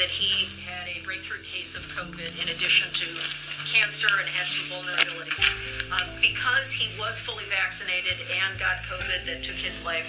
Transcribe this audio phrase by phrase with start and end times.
[0.00, 3.06] that he had a breakthrough case of COVID in addition to
[3.68, 5.44] cancer and had some vulnerabilities.
[5.92, 10.08] Uh, because he was fully vaccinated and got COVID that took his life,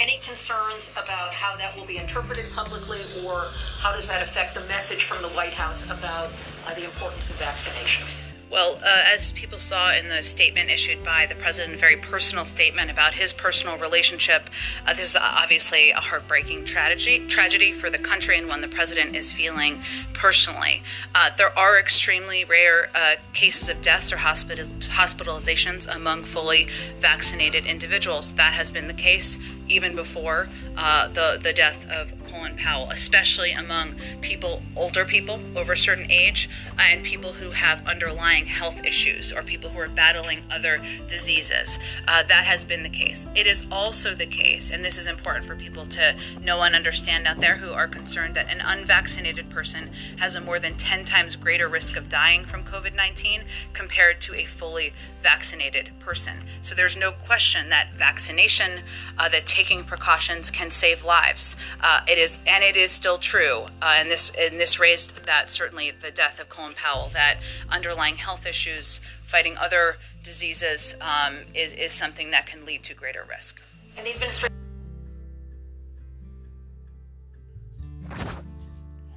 [0.00, 3.46] any concerns about how that will be interpreted publicly, or
[3.78, 6.30] how does that affect the message from the White House about
[6.66, 8.27] uh, the importance of vaccinations?
[8.50, 12.46] Well, uh, as people saw in the statement issued by the president, a very personal
[12.46, 14.48] statement about his personal relationship.
[14.86, 19.14] Uh, this is obviously a heartbreaking tragedy, tragedy for the country, and one the president
[19.14, 19.82] is feeling
[20.14, 20.82] personally.
[21.14, 26.68] Uh, there are extremely rare uh, cases of deaths or hospital- hospitalizations among fully
[27.00, 28.32] vaccinated individuals.
[28.32, 33.52] That has been the case even before uh, the the death of Colin Powell, especially
[33.52, 38.84] among people, older people over a certain age, uh, and people who have underlying health
[38.84, 41.78] issues or people who are battling other diseases.
[42.06, 43.26] Uh, that has been the case.
[43.34, 47.26] It is also the case, and this is important for people to know and understand
[47.26, 51.36] out there who are concerned that an unvaccinated person has a more than 10 times
[51.36, 56.44] greater risk of dying from COVID 19 compared to a fully vaccinated person.
[56.62, 58.80] So there's no question that vaccination,
[59.18, 61.56] uh, that taking precautions can save lives.
[61.80, 63.66] Uh, it is, and it is still true.
[63.82, 68.16] Uh, and this, and this raised that certainly the death of Colin Powell, that underlying
[68.16, 73.62] health issues, fighting other diseases, um, is, is something that can lead to greater risk.
[73.96, 74.54] And the administration.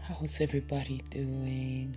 [0.03, 1.95] How's everybody doing?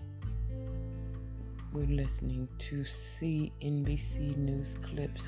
[1.74, 2.84] We're listening to
[3.18, 5.20] CNBC News clips.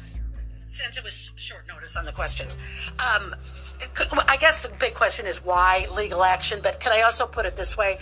[0.71, 2.57] Since it was short notice on the questions,
[3.01, 3.35] um,
[4.29, 6.61] I guess the big question is why legal action.
[6.63, 7.99] But can I also put it this way?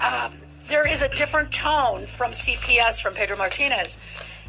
[0.00, 0.32] Um,
[0.68, 3.98] there is a different tone from CPS from Pedro Martinez.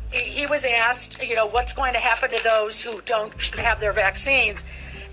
[0.10, 3.82] He, he was asked, you know, what's going to happen to those who don't have
[3.82, 4.64] their vaccines,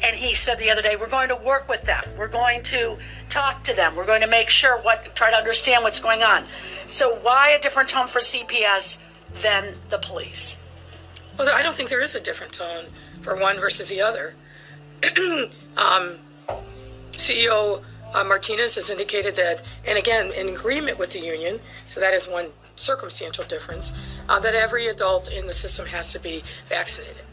[0.02, 2.02] and he said the other day, we're going to work with them.
[2.16, 2.96] We're going to
[3.28, 3.96] talk to them.
[3.96, 6.44] We're going to make sure what, try to understand what's going on.
[6.88, 8.98] So why a different tone for CPS
[9.42, 10.56] than the police?
[11.38, 12.86] Well, I don't think there is a different tone
[13.22, 14.34] for one versus the other.
[15.76, 16.18] um,
[17.12, 17.82] CEO
[18.12, 22.26] uh, Martinez has indicated that, and again, in agreement with the union, so that is
[22.26, 22.46] one
[22.76, 23.92] circumstantial difference,
[24.28, 27.24] uh, that every adult in the system has to be vaccinated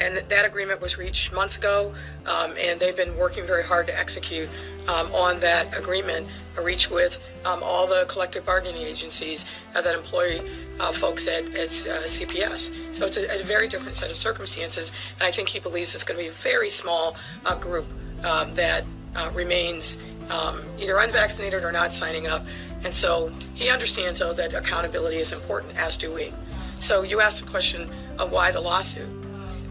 [0.00, 1.94] and that agreement was reached months ago,
[2.26, 4.48] um, and they've been working very hard to execute
[4.88, 6.26] um, on that agreement,
[6.60, 9.44] reached with um, all the collective bargaining agencies
[9.74, 10.42] uh, that employ
[10.80, 12.96] uh, folks at, at uh, CPS.
[12.96, 16.04] So it's a, a, very different set of circumstances, and I think he believes it's
[16.04, 17.86] going to be a very small uh, group
[18.24, 18.84] um, that
[19.14, 19.98] uh, remains
[20.30, 22.44] um, either unvaccinated or not signing up.
[22.82, 26.32] And so he understands, though, that accountability is important, as do we.
[26.80, 29.23] So you asked the question of why the lawsuit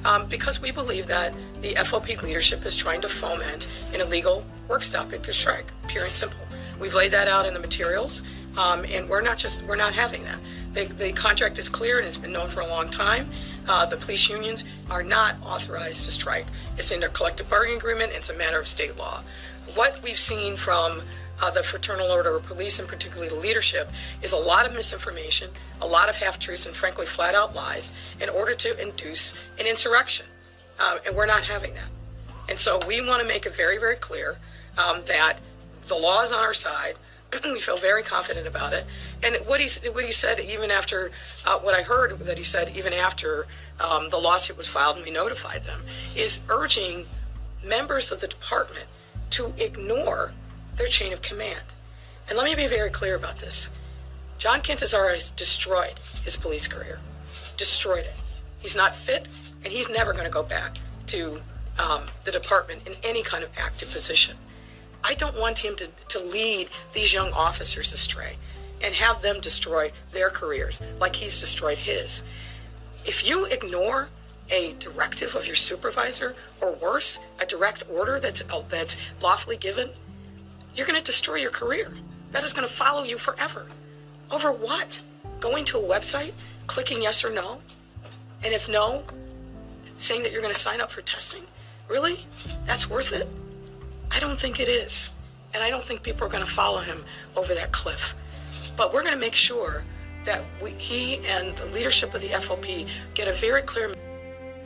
[0.06, 4.84] um, because we believe that the FOP leadership is trying to foment an illegal work
[4.84, 6.40] stoppage strike, pure and simple.
[6.80, 8.22] We've laid that out in the materials,
[8.58, 10.40] um, and we're not just we're not having that.
[10.74, 13.30] The, the, contract is clear and it's been known for a long time.
[13.68, 16.48] Uh, the police unions are not authorized to strike.
[16.78, 18.12] It's in their collective bargaining agreement.
[18.14, 19.22] It's a matter of state law.
[19.76, 21.04] What we've seen from
[21.44, 23.90] uh, the Fraternal Order of Police, and particularly the leadership,
[24.22, 27.92] is a lot of misinformation, a lot of half truths, and frankly, flat out lies
[28.22, 30.26] in order to induce an insurrection.
[30.80, 31.90] Uh, and we're not having that.
[32.48, 34.38] And so we want to make it very, very clear
[34.78, 35.40] um, that
[35.88, 36.96] the law is on our side.
[37.44, 38.86] we feel very confident about it.
[39.22, 41.12] And what he, what he said, even after
[41.46, 43.48] uh, what I heard that he said, even after
[43.82, 45.82] um, the lawsuit was filed and we notified them,
[46.16, 47.06] is urging
[47.62, 48.86] members of the department
[49.32, 50.32] to ignore
[50.78, 51.64] their chain of command.
[52.28, 53.70] And let me be very clear about this.
[54.38, 57.00] John Catanzara has destroyed his police career,
[57.58, 58.22] destroyed it.
[58.60, 59.28] He's not fit,
[59.64, 61.42] and he's never going to go back to
[61.80, 64.38] um, the department in any kind of active position.
[65.04, 68.38] I don't want him to, to lead these young officers astray
[68.82, 72.24] and have them destroy their careers like he's destroyed his.
[73.06, 74.10] If you ignore
[74.50, 79.90] a directive of your supervisor, or worse, a direct order that's, uh, that's lawfully given,
[80.76, 81.92] you're going to destroy your career.
[82.32, 83.68] That is going to follow you forever.
[84.32, 85.02] Over what?
[85.40, 86.34] Going to a website,
[86.68, 87.60] clicking yes or no?
[88.44, 89.04] And if no,
[89.98, 91.44] saying that you're going to sign up for testing?
[91.88, 92.26] Really?
[92.66, 93.28] That's worth it?
[94.12, 95.12] I don't think it is.
[95.54, 97.06] And I don't think people are going to follow him
[97.36, 98.14] over that cliff.
[98.76, 99.84] But we're going to make sure
[100.26, 103.94] that we, he and the leadership of the FOP get a very clear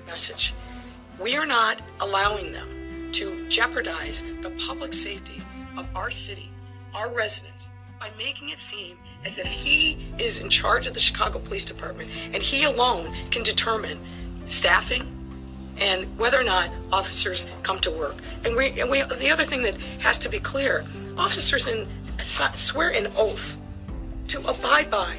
[0.05, 0.53] message.
[1.19, 5.41] We are not allowing them to jeopardize the public safety
[5.77, 6.49] of our city,
[6.93, 7.69] our residents,
[7.99, 12.09] by making it seem as if he is in charge of the Chicago Police Department
[12.33, 13.99] and he alone can determine
[14.45, 15.13] staffing
[15.77, 18.15] and whether or not officers come to work.
[18.43, 20.85] And we, and we the other thing that has to be clear,
[21.17, 21.87] officers in
[22.23, 23.57] swear an oath
[24.29, 25.17] to abide by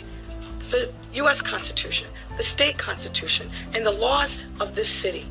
[0.71, 1.41] the U.S.
[1.41, 5.27] Constitution, the state constitution, and the laws of this city.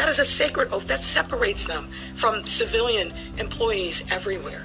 [0.00, 4.64] That is a sacred oath that separates them from civilian employees everywhere.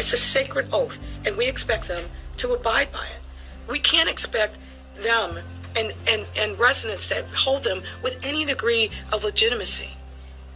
[0.00, 2.06] It's a sacred oath, and we expect them
[2.38, 3.70] to abide by it.
[3.70, 4.58] We can't expect
[5.00, 5.38] them
[5.76, 9.90] and, and, and residents that hold them with any degree of legitimacy.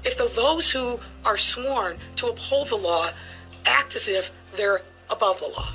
[0.03, 3.11] If the, those who are sworn to uphold the law
[3.65, 5.69] act as if they're above the law.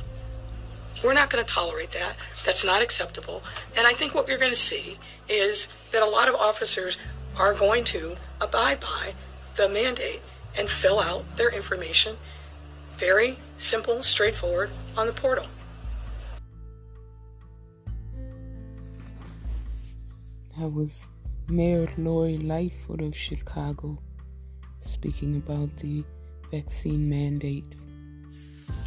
[1.01, 2.17] We're not going to tolerate that.
[2.43, 3.41] That's not acceptable.
[3.77, 4.97] And I think what we're going to see
[5.29, 6.97] is that a lot of officers
[7.37, 9.13] are going to abide by
[9.55, 10.21] the mandate
[10.55, 12.17] and fill out their information
[12.97, 15.45] very simple, straightforward on the portal.
[20.57, 21.07] That was
[21.47, 23.97] Mayor Lori Lightfoot of Chicago
[24.81, 26.03] speaking about the
[26.51, 27.65] vaccine mandate.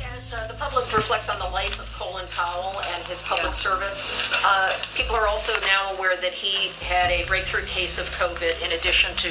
[0.03, 4.33] As uh, the public reflects on the life of Colin Powell and his public service,
[4.45, 8.73] uh, people are also now aware that he had a breakthrough case of COVID in
[8.73, 9.31] addition to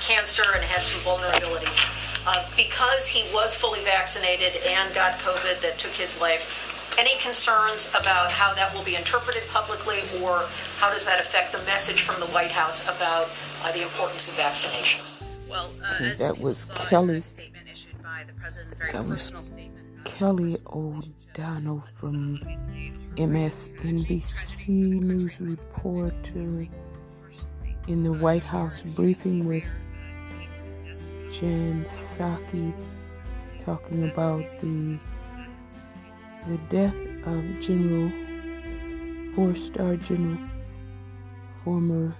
[0.00, 1.76] cancer and had some vulnerabilities.
[2.26, 7.92] Uh, because he was fully vaccinated and got COVID that took his life, any concerns
[7.98, 10.44] about how that will be interpreted publicly, or
[10.78, 13.30] how does that affect the message from the White House about
[13.62, 15.04] uh, the importance of vaccination?
[15.48, 17.22] Well, uh, that was Kelly.
[17.22, 17.94] Statement issued
[20.04, 22.38] Kelly O'Donnell from
[23.16, 26.66] MSNBC News reporter
[27.86, 29.68] in the White House briefing with
[31.32, 32.72] Jen Psaki
[33.58, 34.98] talking about the
[36.46, 36.96] the death
[37.26, 38.10] of General
[39.32, 40.38] four-star General
[41.46, 42.14] former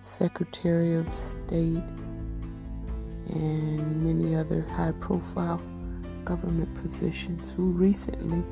[0.00, 1.82] Secretary of State
[3.28, 5.60] and many other high-profile
[6.28, 8.42] government positions who recently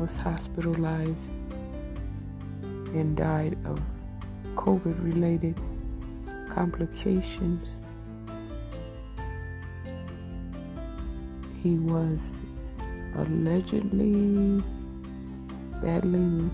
[0.00, 1.30] was hospitalized
[2.92, 3.78] and died of
[4.56, 5.54] COVID related
[6.50, 7.80] complications.
[11.62, 12.42] He was
[13.14, 14.60] allegedly
[15.80, 16.50] battling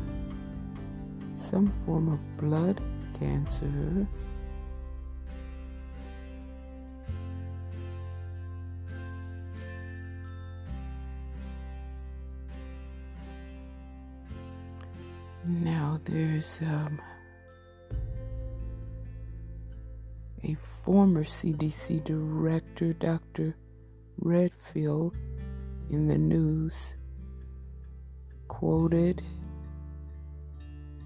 [1.35, 2.79] some form of blood
[3.19, 4.07] cancer.
[16.05, 17.01] There's um,
[20.43, 23.57] a former CDC director, Dr.
[24.19, 25.15] Redfield,
[25.91, 26.75] in the news,
[28.49, 29.23] quoted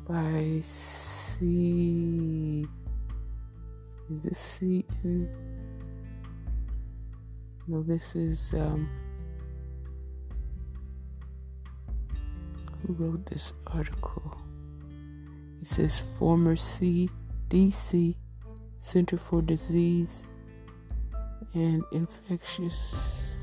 [0.06, 2.66] by C.
[4.10, 4.84] Is this C?
[7.66, 8.88] No, this is um.
[12.86, 14.43] Who wrote this article?
[15.64, 18.16] It says former CDC
[18.80, 20.26] Center for Disease
[21.54, 23.34] and Infectious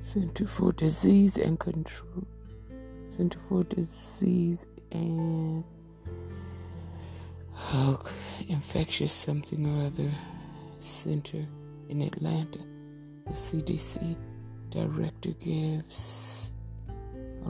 [0.00, 2.26] Center for Disease and Control
[3.08, 5.62] Center for Disease and
[7.74, 8.00] oh,
[8.48, 10.10] Infectious something or other
[10.78, 11.46] center
[11.90, 12.60] in Atlanta.
[13.26, 14.16] The CDC
[14.70, 16.31] director gives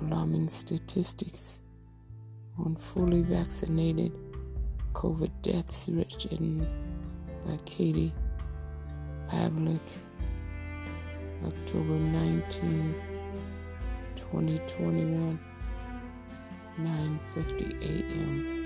[0.00, 1.60] alarming statistics
[2.58, 4.12] on fully vaccinated
[4.92, 6.66] COVID deaths written
[7.46, 8.12] by Katie
[9.28, 9.80] Pavlik,
[11.46, 12.94] October 19,
[14.16, 15.38] 2021,
[16.78, 18.62] 9:50 a.m.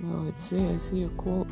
[0.00, 1.48] Well, it says here, quote,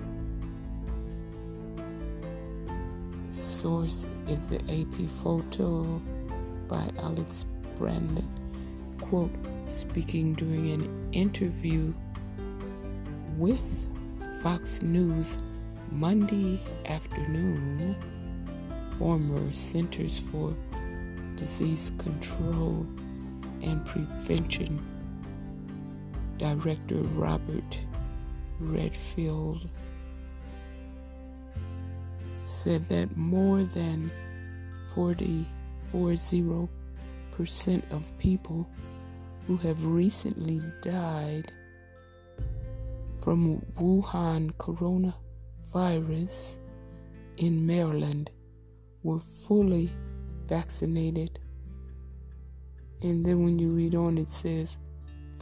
[3.67, 6.01] source is the AP photo
[6.69, 7.45] by Alex
[7.77, 8.25] Brandon.
[9.01, 9.35] Quote,
[9.67, 11.93] speaking during an interview
[13.37, 13.67] with
[14.41, 15.39] Fox News
[15.91, 17.97] Monday afternoon,
[19.01, 20.55] former Centers for
[21.35, 22.87] Disease Control
[23.63, 24.79] and Prevention
[26.39, 27.81] Director Robert
[28.61, 29.69] Redfield
[32.47, 34.11] said that more than
[34.95, 35.47] 40,
[35.93, 36.69] 40%
[37.91, 38.69] of people
[39.47, 41.53] who have recently died
[43.21, 46.57] from Wuhan coronavirus
[47.38, 48.31] in Maryland
[49.03, 49.91] were fully
[50.47, 51.38] vaccinated.
[53.03, 54.76] And then when you read on, it says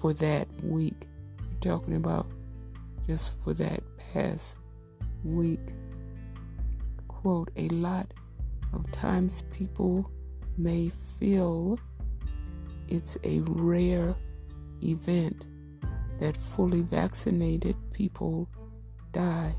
[0.00, 1.06] for that week,
[1.38, 2.26] you're talking about
[3.06, 3.82] just for that
[4.12, 4.58] past
[5.22, 5.60] week.
[7.24, 8.12] Quote, a lot
[8.74, 10.10] of times people
[10.58, 11.78] may feel
[12.86, 14.14] it's a rare
[14.82, 15.46] event
[16.20, 18.46] that fully vaccinated people
[19.12, 19.54] die.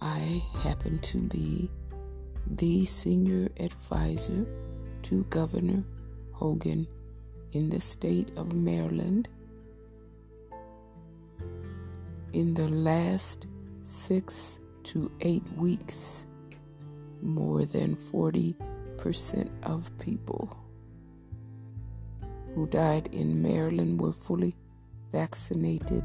[0.00, 1.70] I happen to be
[2.44, 4.44] the senior advisor
[5.04, 5.84] to Governor
[6.32, 6.88] Hogan
[7.52, 9.28] in the state of Maryland.
[12.32, 13.46] In the last
[13.84, 16.26] six to eight weeks,
[17.22, 18.54] more than 40%
[19.62, 20.56] of people
[22.54, 24.54] who died in Maryland were fully
[25.12, 26.04] vaccinated.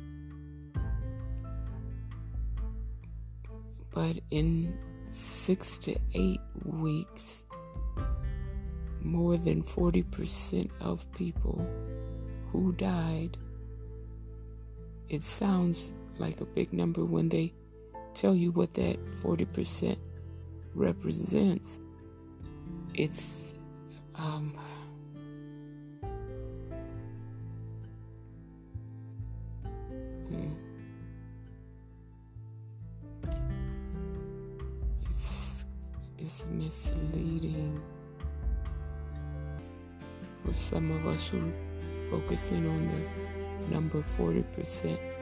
[3.92, 4.78] But in
[5.12, 7.44] six to eight weeks,
[9.02, 11.66] more than 40% of people
[12.52, 13.38] who died.
[15.10, 17.54] It sounds like a big number when they
[18.16, 19.98] tell you what that 40%
[20.74, 21.80] represents.
[22.94, 23.54] It's
[24.16, 24.58] um,
[30.30, 30.54] hmm.
[35.10, 35.64] it's,
[36.18, 37.82] it's misleading
[40.42, 41.52] for some of us who
[42.10, 45.15] focusing on the number 40%.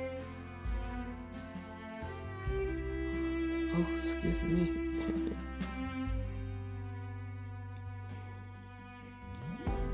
[3.92, 4.72] Excuse me.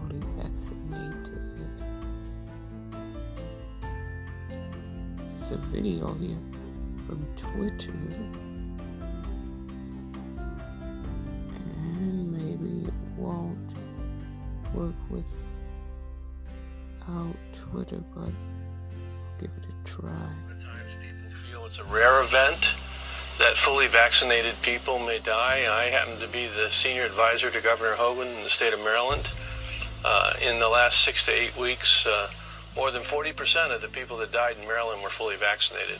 [0.00, 1.40] fully vaccinated.
[5.38, 6.38] There's a video here
[7.06, 7.92] from Twitter.
[15.14, 20.10] Work with out Twitter, but I'll give it a try.
[20.50, 22.74] At times people feel it's a rare event
[23.38, 25.66] that fully vaccinated people may die.
[25.70, 29.30] I happen to be the senior advisor to Governor Hogan in the state of Maryland.
[30.04, 32.28] Uh, in the last six to eight weeks, uh,
[32.76, 35.98] more than 40% of the people that died in Maryland were fully vaccinated.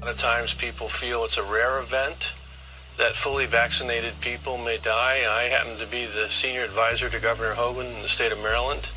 [0.00, 2.34] A lot of times people feel it's a rare event
[2.98, 5.24] that fully vaccinated people may die.
[5.28, 8.88] I happen to be the senior advisor to Governor Hogan in the state of Maryland.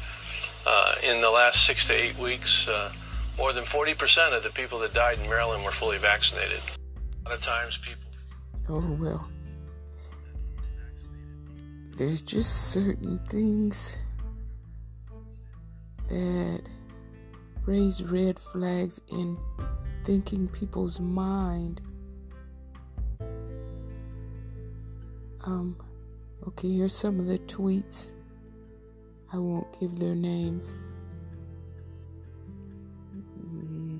[0.67, 2.91] Uh, in the last six to eight weeks, uh,
[3.37, 6.59] more than 40% of the people that died in Maryland were fully vaccinated.
[7.25, 8.03] A lot of times people.
[8.67, 9.27] Oh, well.
[11.97, 13.95] There's just certain things
[16.09, 16.61] that
[17.65, 19.37] raise red flags in
[20.03, 21.81] thinking people's mind.
[25.45, 25.75] Um,
[26.47, 28.09] okay, here's some of the tweets.
[29.31, 30.73] I won't give their names.
[33.39, 33.99] Mm.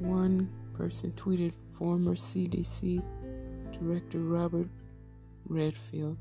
[0.00, 3.02] One person tweeted former CDC
[3.72, 4.68] Director Robert
[5.48, 6.18] Redfield,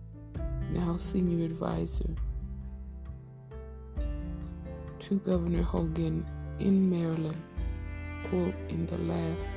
[0.72, 2.16] now senior advisor
[5.00, 6.25] to Governor Hogan
[6.60, 7.42] in Maryland,
[8.30, 9.50] quote, in the last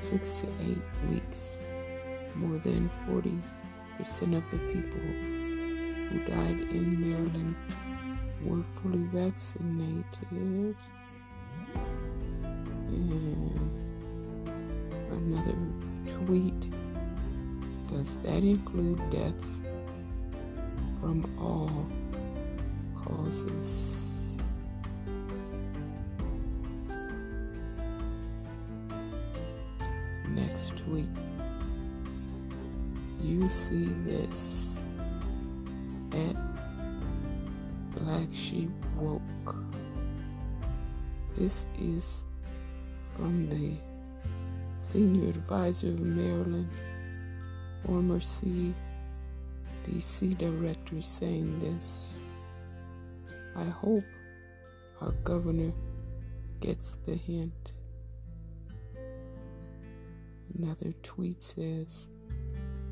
[0.00, 1.66] six to eight weeks,
[2.34, 5.00] more than 40% of the people
[6.08, 7.54] who died in Maryland
[8.42, 10.76] were fully vaccinated.
[12.88, 13.70] And
[15.10, 15.56] another
[16.24, 16.70] tweet
[17.88, 19.60] Does that include deaths
[21.00, 21.86] from all
[22.96, 23.99] causes?
[30.34, 31.06] Next week
[33.20, 34.84] You see this
[36.12, 36.36] at
[37.90, 39.20] Black Sheep Woke.
[41.36, 42.22] This is
[43.16, 43.74] from the
[44.76, 46.70] Senior Advisor of Maryland,
[47.84, 48.74] former CDC
[50.38, 52.18] Director, saying this.
[53.56, 54.04] I hope
[55.00, 55.72] our governor
[56.60, 57.74] gets the hint.
[60.62, 62.08] Another tweet says,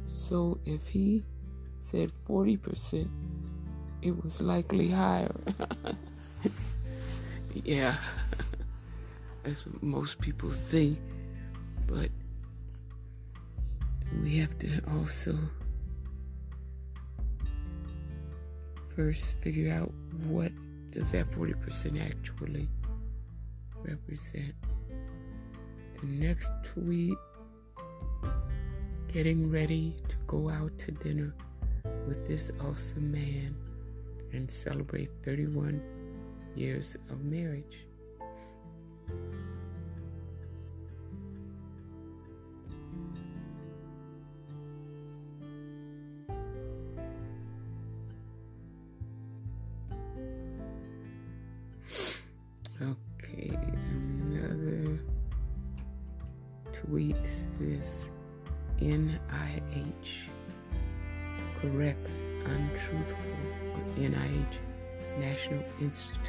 [0.07, 1.27] so if he
[1.77, 3.07] said 40%,
[4.01, 5.35] it was likely higher.
[7.65, 7.97] yeah,
[9.43, 10.99] that's what most people think.
[11.87, 12.09] But
[14.23, 15.37] we have to also
[18.97, 19.93] first figure out
[20.27, 20.53] what
[20.91, 22.67] does that 40% actually
[23.85, 24.55] represent.
[26.01, 27.19] The next tweet
[29.13, 31.35] getting ready to go out to dinner
[32.07, 33.55] with this awesome man
[34.33, 35.83] and celebrate 31
[36.55, 37.87] years of marriage.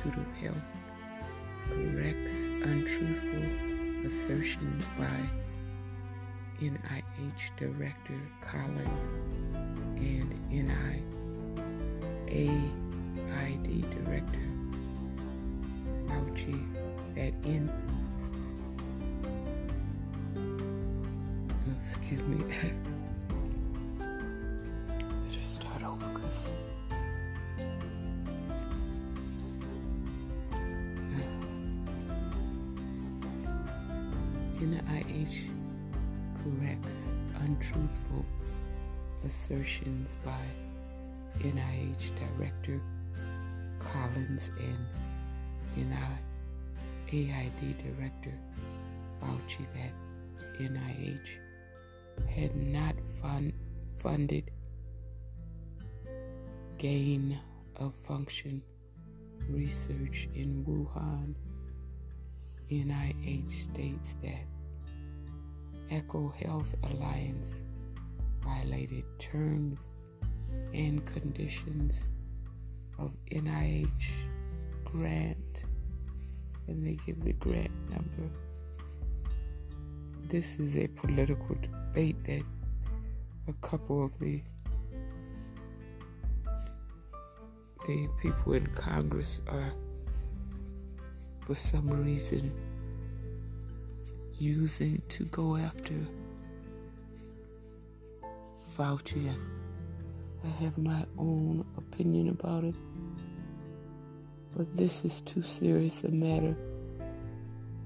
[0.10, 0.68] Institute of Health
[1.70, 3.44] corrects untruthful
[4.06, 5.20] assertions by
[6.60, 9.12] NIH Director Collins
[9.98, 11.02] and NIAID
[13.92, 14.48] Director
[16.08, 16.60] Fauci
[17.16, 17.70] that in
[21.86, 22.44] excuse me
[34.80, 35.50] NIH
[36.42, 37.12] corrects
[37.42, 38.26] untruthful
[39.26, 40.46] assertions by
[41.40, 42.82] NIH Director
[43.80, 44.86] Collins and
[47.12, 48.34] NIAID Director
[49.22, 49.94] Fauci that
[50.60, 51.30] NIH
[52.28, 53.54] had not fund,
[54.02, 54.52] funded
[56.78, 57.40] gain
[57.76, 58.62] of function
[59.50, 61.36] research in Wuhan.
[62.72, 64.46] NIH states that
[65.92, 67.62] Echo Health Alliance
[68.44, 69.90] violated terms
[70.74, 71.96] and conditions
[72.98, 73.90] of NIH
[74.84, 75.66] grant,
[76.68, 78.30] and they give the grant number.
[80.28, 82.44] This is a political debate that
[83.48, 84.42] a couple of the
[87.88, 89.74] the people in Congress are,
[91.46, 92.52] for some reason,
[94.40, 95.94] using to go after
[98.78, 99.36] Fauci.
[100.44, 102.76] I have my own opinion about it,
[104.56, 106.56] but this is too serious a matter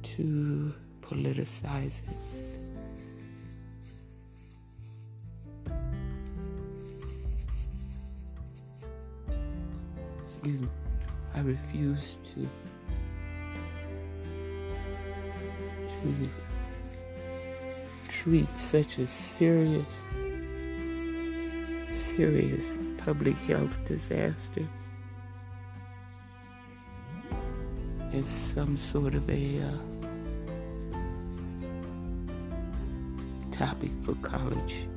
[0.03, 2.17] to politicize it.
[10.21, 10.67] Excuse me.
[11.33, 12.47] I refuse to
[15.87, 16.29] to
[18.23, 19.93] treat such a serious
[22.15, 24.65] serious public health disaster
[28.13, 29.71] as some sort of a uh,
[33.51, 34.87] topic for college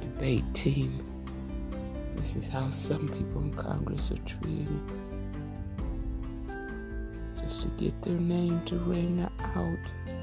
[0.00, 1.00] debate team.
[2.14, 4.80] This is how some people in Congress are treated.
[7.36, 10.15] Just to get their name to ring out.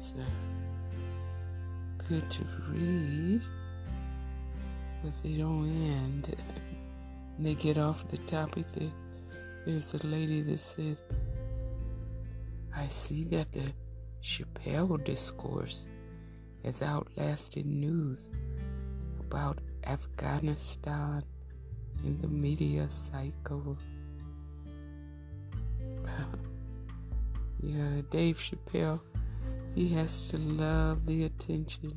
[0.00, 0.24] Tweets are uh,
[2.08, 3.42] good to read,
[5.02, 6.36] but they don't end.
[7.38, 8.66] they get off the topic.
[8.74, 8.90] There,
[9.66, 10.96] there's a lady that said,
[12.74, 13.72] I see that the
[14.22, 15.88] Chappelle discourse
[16.64, 18.30] has outlasted news
[19.20, 21.22] about Afghanistan
[22.04, 23.76] in the media cycle.
[27.62, 29.00] yeah, Dave Chappelle,
[29.74, 31.96] he has to love the attention.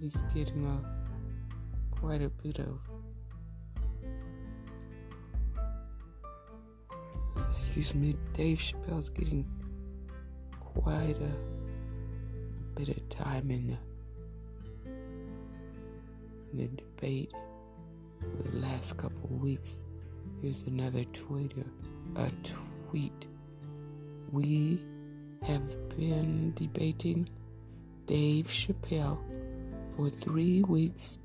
[0.00, 2.78] He's getting a quite a bit of
[7.48, 9.46] excuse me, Dave Chappelle's getting
[10.60, 14.90] quite a, a bit of time in the,
[16.52, 17.32] in the debate
[18.20, 19.78] for the last couple weeks.
[20.40, 21.64] Here's another Twitter,
[22.16, 22.30] a
[22.90, 23.26] tweet.
[24.30, 24.82] We
[25.42, 27.28] have been debating
[28.06, 29.18] Dave Chappelle
[29.94, 31.18] for three weeks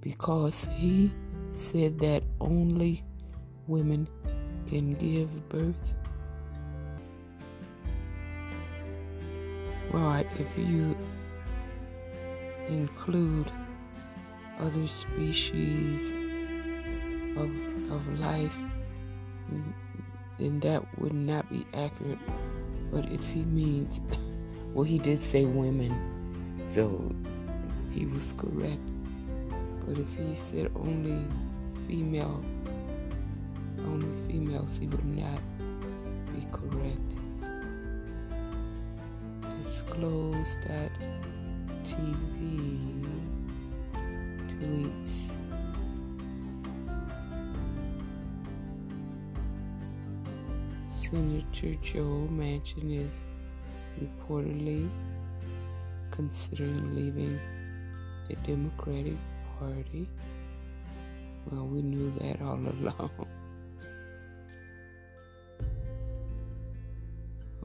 [0.00, 1.12] because he
[1.50, 3.04] said that only
[3.66, 4.08] women
[4.66, 5.94] can give birth.
[9.92, 10.96] Well, if you
[12.68, 13.50] include
[14.58, 16.12] other species
[17.36, 17.50] of,
[17.90, 18.56] of life,
[20.38, 22.18] then that would not be accurate.
[22.90, 24.00] But if he means,
[24.72, 25.94] well, he did say women,
[26.64, 27.10] so
[27.92, 28.80] he was correct.
[29.86, 31.24] But if he said only
[31.86, 32.44] female
[33.88, 35.40] only females, he would not
[36.34, 37.00] be correct.
[39.62, 40.90] Disclose that
[41.84, 42.97] TV
[51.08, 53.22] Senator Joe Manchin is
[54.00, 54.90] reportedly
[56.10, 57.38] considering leaving
[58.28, 59.16] the Democratic
[59.58, 60.08] Party.
[61.50, 63.10] Well, we knew that all along.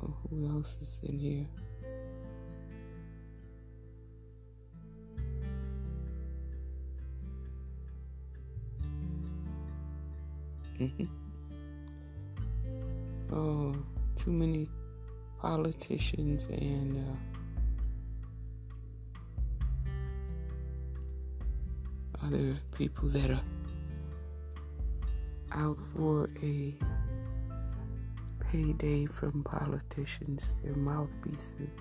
[0.01, 1.62] Oh, who else is in here?
[13.31, 13.75] oh,
[14.15, 14.69] too many
[15.39, 17.01] politicians and uh,
[22.25, 23.41] other people that are
[25.51, 26.73] out for a
[28.51, 31.77] payday from politicians, their mouthpieces,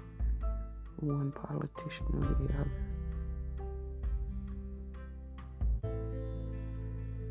[0.97, 2.73] one politician or the other.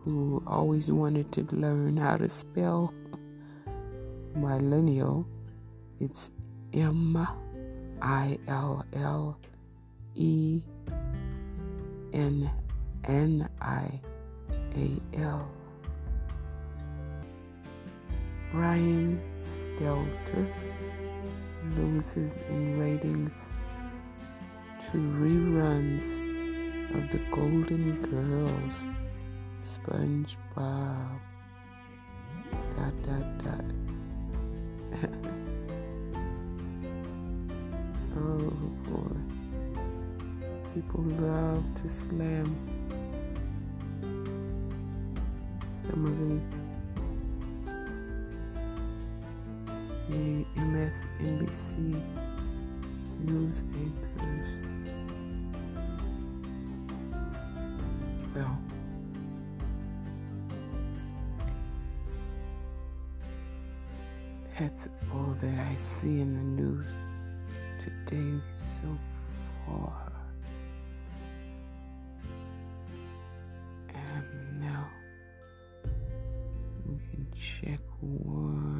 [0.03, 2.93] who always wanted to learn how to spell
[4.35, 5.27] millennial,
[5.99, 6.31] it's
[6.73, 7.27] M
[8.01, 9.37] I L L
[10.15, 10.61] E
[12.13, 12.49] N
[13.05, 14.01] N I
[14.75, 15.47] A L.
[18.51, 20.51] Brian Stelter
[21.77, 23.51] loses in ratings
[24.79, 26.03] to reruns
[26.95, 28.73] of the Golden Girls,
[29.62, 31.19] SpongeBob,
[32.75, 33.65] dot dot dot.
[38.17, 38.53] oh
[38.88, 39.17] boy.
[40.73, 42.55] People love to slam
[45.91, 46.61] some of the
[50.12, 52.04] the MSNBC
[53.24, 54.58] news anchors.
[58.36, 58.58] Well,
[64.60, 66.86] that's all that I see in the news
[67.80, 68.41] today
[68.82, 68.97] so
[69.65, 70.12] far.
[73.93, 74.89] And now
[76.86, 78.70] we can check one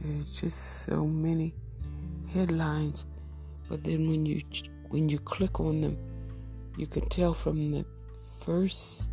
[0.00, 1.54] There's just so many
[2.32, 3.06] headlines,
[3.68, 4.40] but then when you
[4.88, 5.96] when you click on them,
[6.76, 7.84] you can tell from the
[8.44, 9.08] first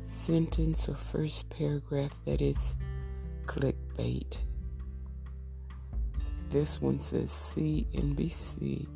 [0.00, 2.76] sentence or first paragraph that it's
[3.46, 4.38] clickbait.
[6.14, 8.86] So this one says CNBC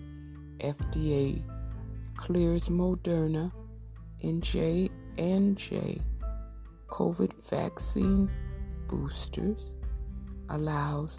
[0.59, 1.43] FDA
[2.17, 3.51] clears Moderna
[4.23, 6.01] and J and J
[6.91, 8.29] COVID vaccine
[8.89, 9.73] boosters
[10.49, 11.19] allows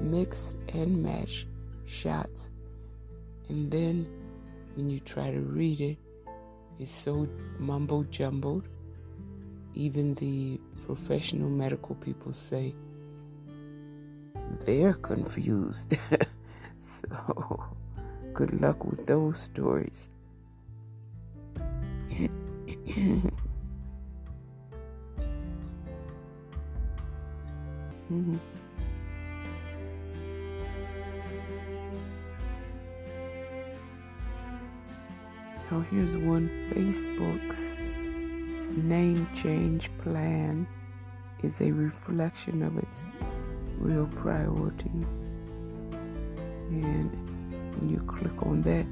[0.00, 1.46] mix and match
[1.86, 2.50] shots.
[3.48, 4.06] And then
[4.74, 5.98] when you try to read it,
[6.78, 7.28] it's so
[7.58, 8.68] mumbo jumbled.
[9.74, 12.74] Even the professional medical people say
[14.64, 15.98] they're confused.
[16.78, 17.64] so,
[18.32, 20.08] good luck with those stories.
[28.10, 28.36] mm-hmm.
[35.70, 37.76] Now, here's one Facebook's
[38.70, 40.66] name change plan
[41.42, 43.02] is a reflection of its
[43.78, 45.08] real priorities.
[46.70, 47.10] And
[47.76, 48.86] when you click on that,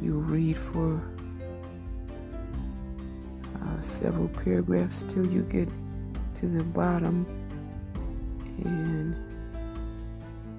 [0.00, 1.02] you read for
[3.56, 5.68] uh, several paragraphs till you get
[6.36, 7.26] to the bottom,
[8.64, 9.16] and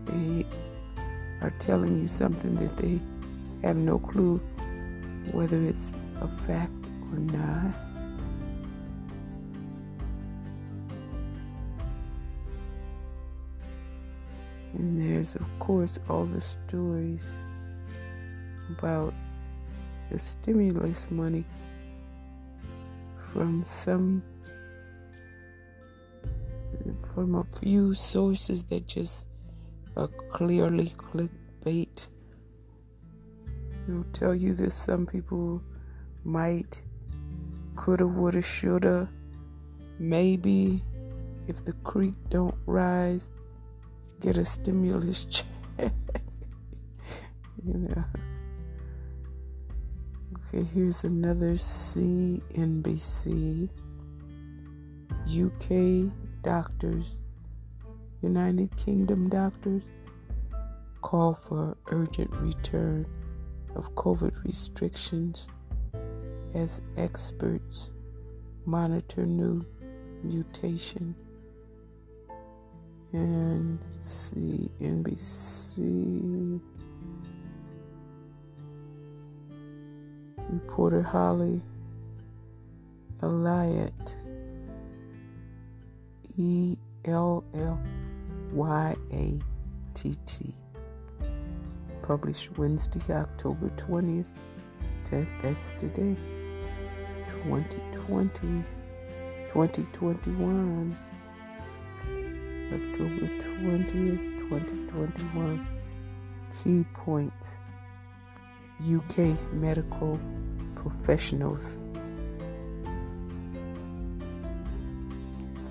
[0.06, 0.46] they
[1.42, 3.00] are telling you something that they
[3.62, 4.38] have no clue
[5.32, 6.72] whether it's a fact
[7.12, 7.76] or not.
[14.74, 17.24] And there's, of course, all the stories
[18.70, 19.14] about
[20.12, 21.44] the stimulus money
[23.34, 24.24] from some,
[27.20, 29.26] from a few sources that just
[29.98, 32.08] are clearly clickbait
[33.86, 35.62] He'll tell you that some people
[36.24, 36.82] might,
[37.76, 39.10] coulda, woulda, shoulda,
[39.98, 40.82] maybe,
[41.50, 43.34] if the creek don't rise,
[44.22, 45.26] get a stimulus
[45.78, 45.92] check.
[47.66, 48.06] you know.
[50.48, 52.50] Okay, here's another CNBC.
[55.30, 57.15] UK doctors,
[58.21, 59.84] United Kingdom doctors,
[61.02, 63.06] call for urgent return
[63.75, 65.49] of COVID restrictions
[66.54, 67.91] as experts
[68.65, 69.65] monitor new
[70.23, 71.15] mutation.
[73.12, 76.62] And see NBC
[80.49, 81.62] reporter Holly
[83.21, 84.15] Ellyatt
[86.39, 87.78] E L L
[88.54, 89.39] Y A
[89.93, 90.54] T T
[92.10, 94.25] published Wednesday, October 20th.
[95.12, 96.15] That, that's today.
[97.43, 98.63] 2020,
[99.52, 100.97] 2021.
[102.73, 105.67] October 20th, 2021.
[106.63, 107.49] Key points
[108.82, 110.19] UK medical
[110.73, 111.78] professionals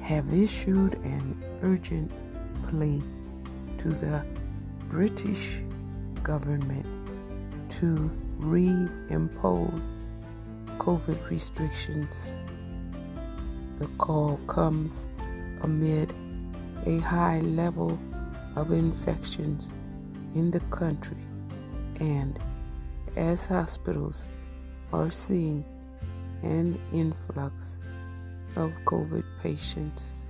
[0.08, 2.10] have issued an urgent
[2.66, 3.02] plea
[3.76, 4.24] to the
[4.88, 5.58] British
[6.22, 6.86] government
[7.68, 9.92] to reimpose
[10.78, 12.34] COVID restrictions.
[13.78, 15.10] The call comes
[15.60, 16.14] amid
[16.86, 17.98] a high level
[18.56, 19.74] of infections
[20.34, 21.22] in the country
[22.00, 22.38] and
[23.14, 24.26] as hospitals
[24.90, 25.66] are seeing
[26.42, 27.76] an influx
[28.58, 30.26] of COVID patients.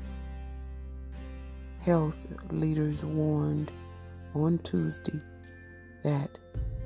[1.80, 3.72] Health leaders warned
[4.34, 5.18] on Tuesday
[6.04, 6.30] that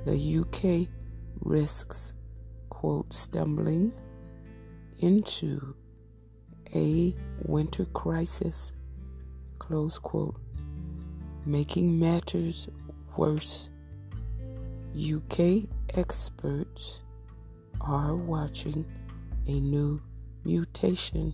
[0.05, 0.87] the UK
[1.41, 2.13] risks,
[2.69, 3.93] quote, stumbling
[4.99, 5.75] into
[6.73, 8.71] a winter crisis,
[9.59, 10.39] close quote,
[11.45, 12.69] making matters
[13.17, 13.69] worse.
[14.95, 17.01] UK experts
[17.81, 18.85] are watching
[19.47, 19.99] a new
[20.45, 21.33] mutation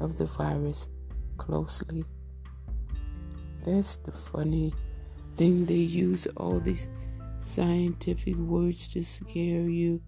[0.00, 0.88] of the virus
[1.36, 2.04] closely.
[3.64, 4.72] That's the funny
[5.36, 5.66] thing.
[5.66, 6.88] They use all these
[7.38, 10.00] scientific words to scare you.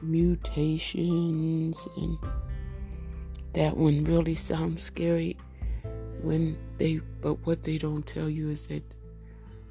[0.00, 2.18] Mutations and
[3.52, 5.36] that one really sounds scary
[6.22, 8.82] when they but what they don't tell you is that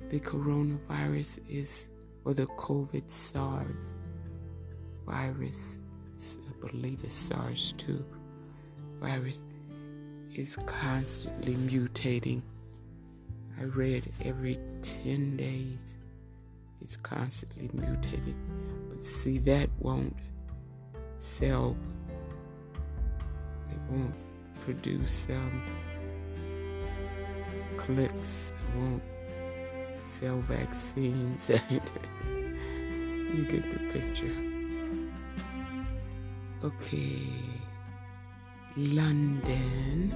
[0.10, 1.88] the coronavirus is
[2.26, 4.00] or the COVID SARS
[5.06, 5.80] virus
[6.66, 8.04] believe it's SARS 2
[9.00, 9.44] virus
[10.36, 12.42] is constantly mutating.
[13.60, 15.96] I read every 10 days
[16.82, 18.36] it's constantly mutated.
[18.90, 20.16] But see, that won't
[21.20, 21.76] sell,
[23.72, 24.14] it won't
[24.62, 25.64] produce um,
[27.78, 29.04] clicks, it won't
[30.08, 31.50] sell vaccines.
[32.30, 34.47] you get the picture.
[36.64, 37.22] Okay,
[38.76, 40.12] London,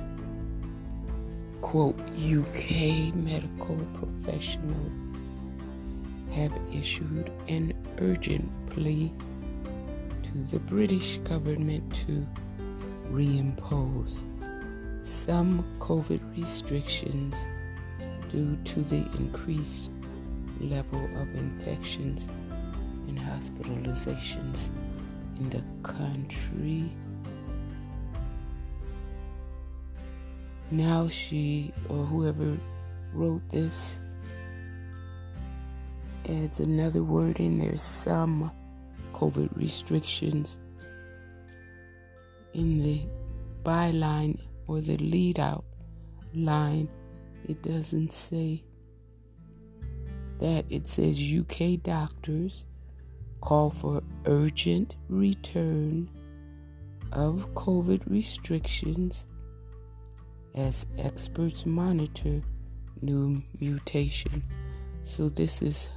[1.62, 5.28] quote, UK medical professionals
[6.32, 9.14] have issued an urgent plea
[10.24, 12.26] to the British government to
[13.12, 14.24] reimpose
[15.00, 17.36] some COVID restrictions
[18.32, 19.92] due to the increased
[20.60, 22.24] level of infections
[23.08, 24.70] and hospitalizations
[25.42, 26.92] in the country.
[30.70, 32.58] Now she or whoever
[33.14, 33.98] wrote this
[36.30, 38.52] adds another word in there some
[39.14, 40.60] COVID restrictions
[42.54, 43.02] in the
[43.64, 45.66] byline or the lead out
[46.34, 46.88] line.
[47.48, 48.64] It doesn't say
[50.40, 52.64] that, it says UK doctors
[53.42, 56.10] call for urgent return
[57.12, 59.26] of COVID restrictions
[60.56, 62.42] as experts monitor
[63.02, 64.44] new mutation.
[65.04, 65.90] So, this is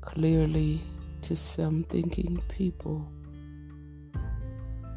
[0.00, 0.82] clearly
[1.22, 3.06] to some thinking people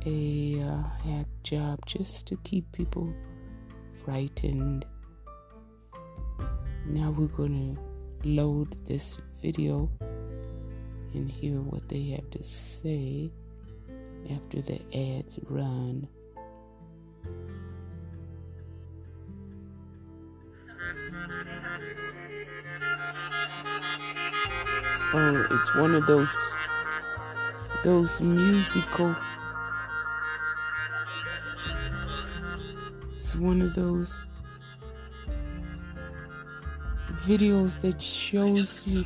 [0.05, 3.13] a uh, hack job just to keep people
[4.03, 4.85] frightened.
[6.85, 9.89] Now we're going to load this video
[11.13, 13.31] and hear what they have to say
[14.31, 16.07] after the ads run.
[25.15, 26.35] Oh, it's one of those
[27.83, 29.15] those musical
[33.15, 34.19] It's one of those
[37.25, 39.05] videos that shows you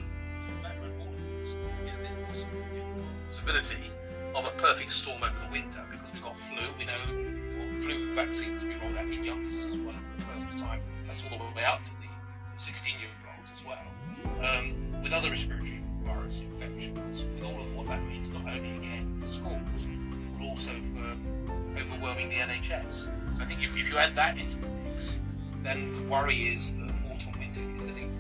[3.48, 3.92] possibility
[4.36, 6.60] of a perfect storm over the winter because we've got flu.
[6.78, 7.00] We know
[7.82, 10.82] flu vaccines to be rolled out in youngsters as well for the first time.
[11.08, 12.08] That's all the way up to the
[12.56, 13.80] 16 year olds as well.
[14.44, 19.18] Um, with other respiratory virus infections, with all of what that means, not only again
[19.20, 19.88] for schools,
[20.38, 22.92] but also for overwhelming the NHS.
[22.92, 25.22] So I think if, if you add that into the mix,
[25.64, 28.17] then the worry is that autumn winter is going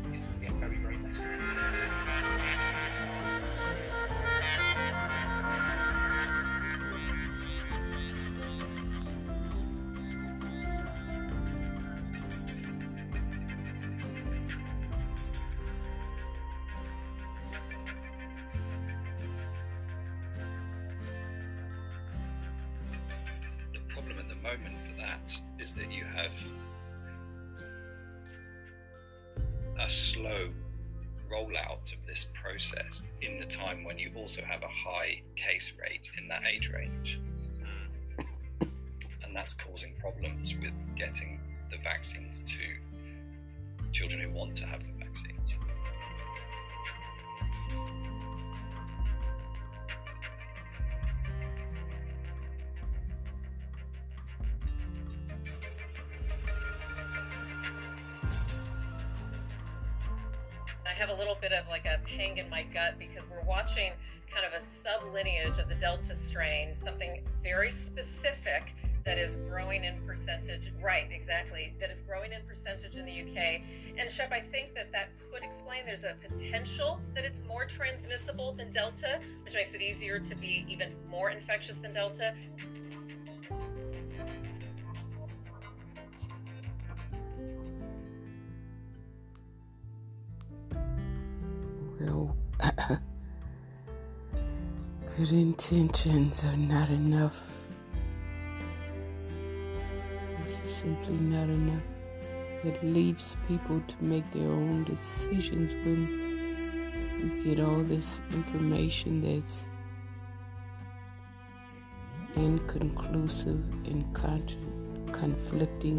[65.79, 68.73] Delta strain, something very specific
[69.05, 70.73] that is growing in percentage.
[70.83, 71.73] Right, exactly.
[71.79, 73.61] That is growing in percentage in the UK.
[73.97, 78.51] And Shep, I think that that could explain there's a potential that it's more transmissible
[78.51, 82.33] than Delta, which makes it easier to be even more infectious than Delta.
[91.99, 92.35] Well,
[95.17, 97.41] good intentions are not enough.
[100.45, 101.81] It's simply not enough.
[102.63, 106.05] It leaves people to make their own decisions when
[107.23, 109.65] we get all this information that's
[112.35, 115.97] inconclusive and con- conflicting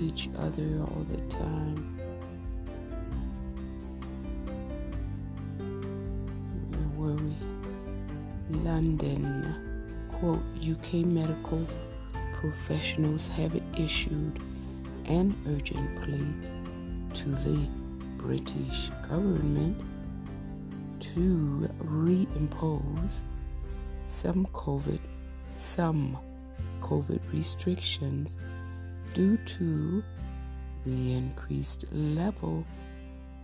[0.00, 1.99] each other all the time.
[7.00, 7.34] We?
[8.58, 9.54] London.
[10.12, 11.66] Quote UK medical
[12.38, 14.38] professionals have issued
[15.06, 16.34] an urgent plea
[17.14, 17.66] to the
[18.18, 19.80] British government
[21.00, 23.22] to reimpose
[24.06, 25.00] some COVID
[25.56, 26.18] some
[26.82, 28.36] COVID restrictions
[29.14, 30.04] due to
[30.84, 32.66] the increased level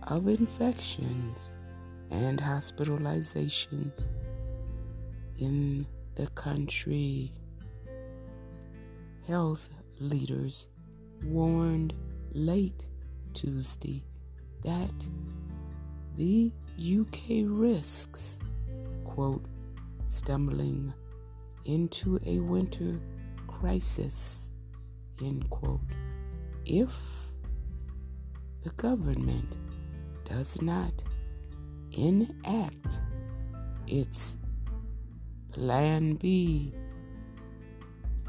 [0.03, 1.51] of infections
[2.11, 4.07] and hospitalizations
[5.37, 5.85] in
[6.15, 7.31] the country.
[9.27, 10.67] Health leaders
[11.23, 11.93] warned
[12.33, 12.85] late
[13.33, 14.03] Tuesday
[14.63, 14.91] that
[16.15, 18.39] the UK risks,
[19.03, 19.45] quote,
[20.07, 20.93] stumbling
[21.65, 22.99] into a winter
[23.47, 24.51] crisis,
[25.21, 25.81] end quote,
[26.65, 26.91] if
[28.63, 29.55] the government
[30.25, 30.91] does not
[31.97, 32.99] enact
[33.87, 34.37] its
[35.51, 36.71] Plan B,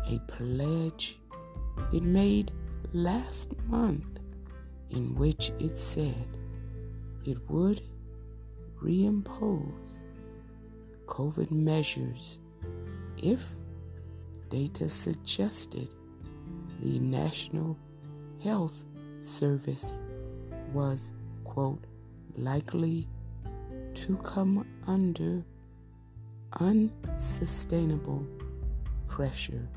[0.07, 1.19] a pledge
[1.93, 2.51] it made
[2.95, 4.21] last month
[4.89, 6.39] in which it said
[7.27, 7.83] it would
[8.83, 9.99] reimpose
[11.07, 12.39] COVID measures
[13.19, 13.47] if
[14.49, 15.95] data suggested
[16.81, 17.77] the National
[18.43, 18.85] Health
[19.21, 19.99] Service
[20.73, 21.13] was,
[21.45, 21.85] quote,
[22.37, 23.07] likely
[24.07, 25.43] to come under
[26.61, 28.25] unsustainable
[29.09, 29.69] pressure,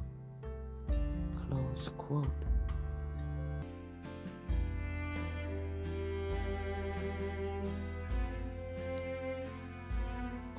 [1.35, 2.27] close quote.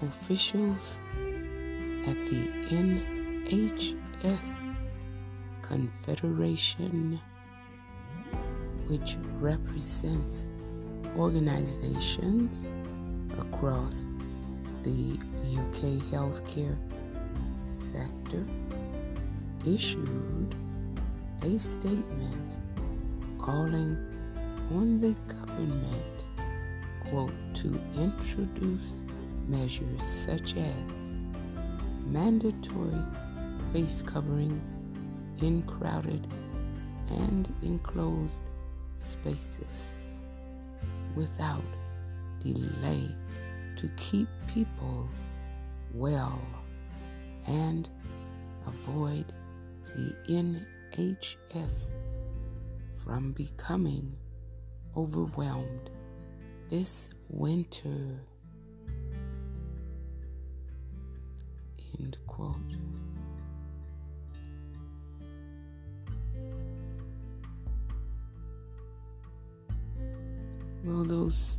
[0.02, 0.98] Officials
[2.06, 4.74] at the NHS
[5.62, 7.20] Confederation,
[8.88, 10.46] which represents
[11.16, 12.66] organizations
[13.52, 14.06] across
[14.82, 15.18] the
[15.54, 16.76] UK healthcare
[17.62, 18.44] sector,
[19.66, 20.54] issued
[21.42, 22.56] a statement
[23.38, 23.96] calling
[24.72, 26.24] on the government,
[27.08, 29.00] quote, to introduce
[29.48, 31.12] measures such as
[32.06, 32.98] mandatory
[33.72, 34.76] face coverings
[35.40, 36.26] in crowded
[37.10, 38.42] and enclosed
[38.96, 40.22] spaces
[41.14, 41.62] without
[42.42, 43.08] delay
[43.76, 45.08] to keep people
[45.94, 46.40] well
[47.46, 47.88] and
[48.66, 49.32] avoid
[49.94, 51.90] the NHS
[53.04, 54.16] from becoming
[54.96, 55.90] overwhelmed
[56.70, 58.20] this winter.
[61.98, 62.56] End quote.
[70.84, 71.58] Well, those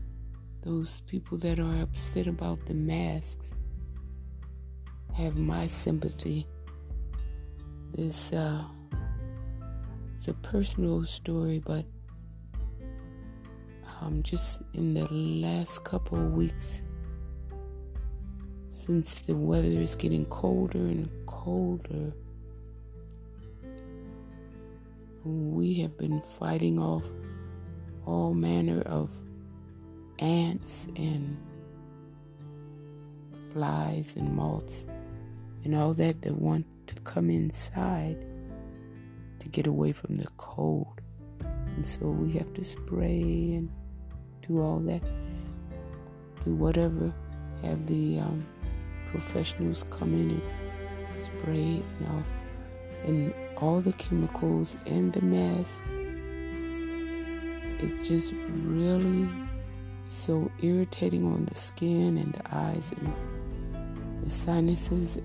[0.64, 3.54] those people that are upset about the masks
[5.14, 6.48] have my sympathy.
[7.92, 8.64] This uh,
[10.16, 11.86] it's a personal story, but
[14.02, 16.82] um, just in the last couple of weeks,
[18.70, 22.14] since the weather is getting colder and colder,
[25.24, 27.04] we have been fighting off
[28.06, 29.10] all manner of
[30.24, 31.38] ants and
[33.52, 34.86] flies and moths
[35.66, 38.26] and all that that want to come inside
[39.40, 41.02] to get away from the cold.
[41.76, 43.70] And so we have to spray and
[44.48, 45.02] do all that,
[46.46, 47.14] do whatever,
[47.62, 48.46] have the um,
[49.12, 50.42] professionals come in
[51.12, 52.24] and spray and all,
[53.06, 55.82] and all the chemicals and the mask.
[57.80, 59.28] It's just really
[60.06, 63.14] so irritating on the skin and the eyes and
[64.24, 65.18] the sinuses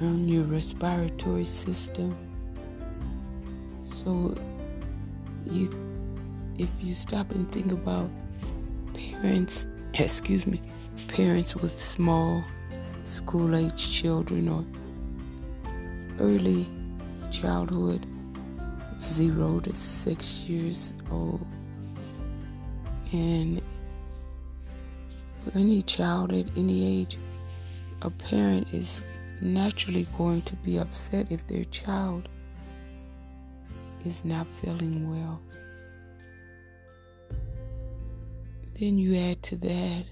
[0.00, 2.16] on your respiratory system.
[4.04, 4.36] So
[5.44, 5.68] you
[6.58, 8.08] if you stop and think about
[8.94, 10.62] parents, excuse me,
[11.08, 12.42] parents with small
[13.04, 14.64] school age children or
[16.18, 16.66] early
[17.30, 18.06] childhood
[19.06, 21.46] zero to six years old.
[23.12, 23.62] And
[25.54, 27.18] any child at any age,
[28.02, 29.02] a parent is
[29.40, 32.28] naturally going to be upset if their child
[34.04, 35.40] is not feeling well.
[38.78, 40.04] Then you add to that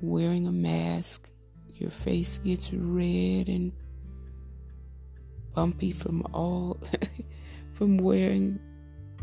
[0.00, 1.28] wearing a mask,
[1.74, 3.72] your face gets red and
[5.54, 6.80] bumpy from all
[7.72, 8.58] from wearing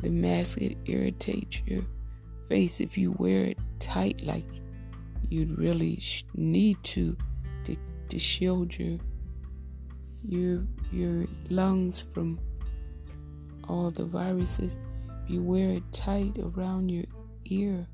[0.01, 0.57] the mask.
[0.57, 1.83] It irritates your
[2.47, 4.45] face if you wear it tight, like
[5.29, 6.01] you'd really
[6.35, 7.15] need to,
[7.65, 7.75] to
[8.09, 8.97] to shield your
[10.27, 12.39] your your lungs from
[13.67, 14.75] all the viruses.
[15.23, 17.05] If you wear it tight around your
[17.45, 17.87] ear,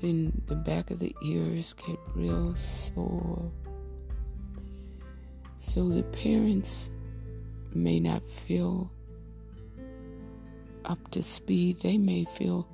[0.00, 3.50] then the back of the ears get real sore.
[5.56, 6.90] So the parents
[7.74, 8.90] may not feel
[10.84, 11.80] up to speed.
[11.80, 12.68] They may feel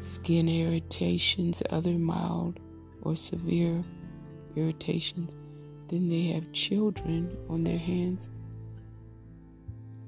[0.00, 2.60] skin irritations, other mild
[3.02, 3.82] or severe
[4.56, 5.32] irritations.
[5.88, 8.28] Then they have children on their hands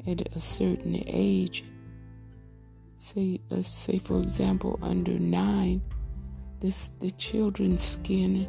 [0.06, 1.64] at a certain age.
[2.96, 5.80] Say, let's say, for example, under nine,
[6.60, 8.46] this the children's skin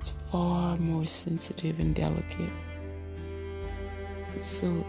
[0.00, 2.50] is far more sensitive and delicate.
[4.40, 4.84] So,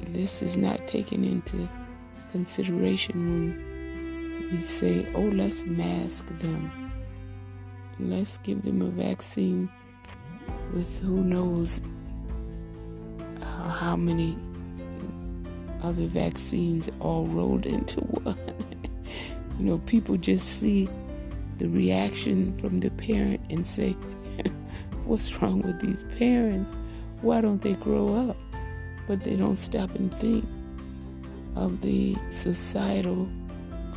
[0.00, 1.68] this is not taken into
[2.32, 3.14] consideration
[4.38, 6.70] when we say, "Oh, let's mask them."
[8.00, 9.68] Let's give them a vaccine
[10.72, 11.80] with who knows
[13.40, 14.36] how many
[15.82, 18.38] other vaccines all rolled into one.
[19.58, 20.88] you know, people just see
[21.58, 23.92] the reaction from the parent and say,
[25.04, 26.72] What's wrong with these parents?
[27.20, 28.36] Why don't they grow up?
[29.06, 30.46] But they don't stop and think
[31.56, 33.28] of the societal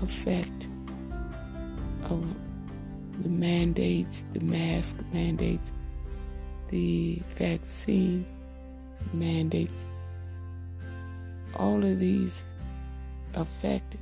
[0.01, 0.68] effect
[2.03, 2.34] of
[3.22, 5.72] the mandates, the mask mandates,
[6.70, 8.26] the vaccine
[9.14, 9.84] mandates.
[11.55, 12.43] All of these
[13.34, 13.97] affect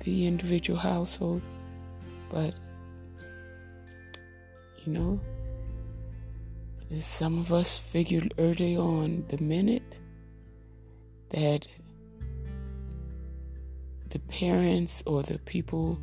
[0.00, 1.42] the individual household,
[2.30, 2.54] but
[4.84, 5.20] you know,
[6.98, 10.00] some of us figured early on the minute
[11.30, 11.66] that
[14.10, 15.98] the parents or the people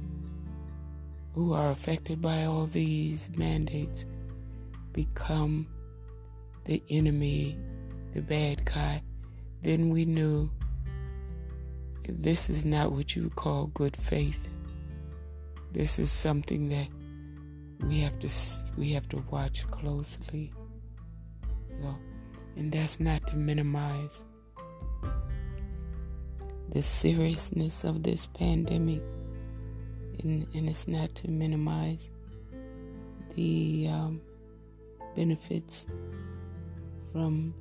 [1.36, 4.05] who are affected by all these mandates
[4.93, 5.67] become
[6.65, 7.57] the enemy,
[8.13, 9.01] the bad guy,
[9.61, 10.49] then we knew
[12.07, 14.49] this is not what you would call good faith.
[15.71, 16.88] This is something that
[17.84, 18.30] we have to
[18.77, 20.53] we have to watch closely.
[21.69, 21.95] So,
[22.55, 24.23] and that's not to minimize
[26.69, 29.01] the seriousness of this pandemic
[30.23, 32.09] and, and it's not to minimize
[33.36, 34.21] the um,
[35.15, 35.86] benefits
[37.11, 37.53] from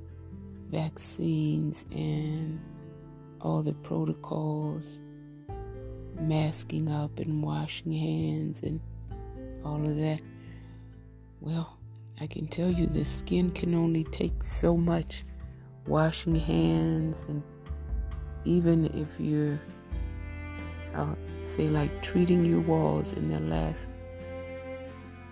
[0.69, 2.59] vaccines and
[3.41, 4.99] all the protocols,
[6.19, 8.79] masking up and washing hands and
[9.63, 10.21] all of that.
[11.41, 11.77] Well,
[12.21, 15.23] I can tell you the skin can only take so much
[15.87, 17.41] washing hands and
[18.45, 19.59] even if you're
[20.95, 21.15] uh,
[21.55, 23.89] say like treating your walls in the last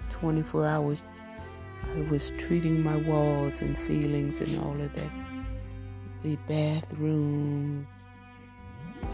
[0.09, 1.03] 24 hours
[1.95, 5.11] i was treating my walls and ceilings and all of that
[6.23, 7.87] the bathroom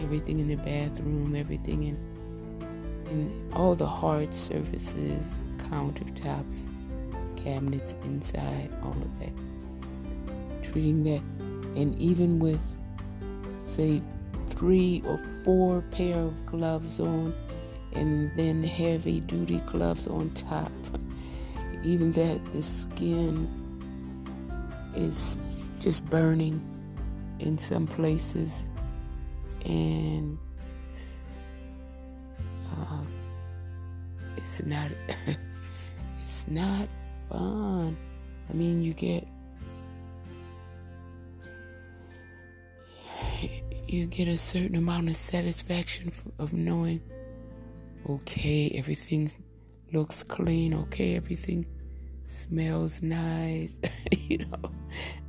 [0.00, 2.13] everything in the bathroom everything in
[3.10, 5.22] in all the hard surfaces
[5.58, 6.68] countertops
[7.36, 9.32] cabinets inside all of that.
[10.62, 11.20] Treating that.
[11.78, 12.62] And even with
[13.64, 14.02] say
[14.48, 17.34] three or four pair of gloves on
[17.92, 20.72] and then heavy duty gloves on top.
[21.84, 23.48] Even that the skin
[24.94, 25.36] is
[25.80, 26.62] just burning
[27.38, 28.64] in some places.
[29.64, 30.38] And
[34.44, 34.90] it's not
[36.22, 36.86] it's not
[37.30, 37.96] fun.
[38.50, 39.26] I mean you get
[43.88, 47.00] you get a certain amount of satisfaction of knowing,
[48.08, 49.30] okay, everything
[49.92, 51.64] looks clean, okay, everything
[52.26, 53.72] smells nice.
[54.12, 54.70] you know,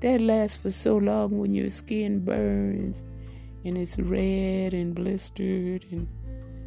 [0.02, 3.04] that lasts for so long when your skin burns
[3.64, 6.08] and it's red and blistered and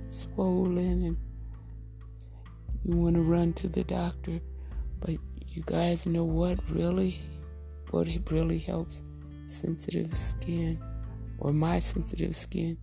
[0.09, 1.17] swollen and
[2.85, 4.41] you want to run to the doctor.
[5.01, 5.17] But
[5.47, 7.21] you guys know what really,
[7.91, 9.03] what really helps
[9.47, 10.81] sensitive skin
[11.39, 12.77] or my sensitive skin.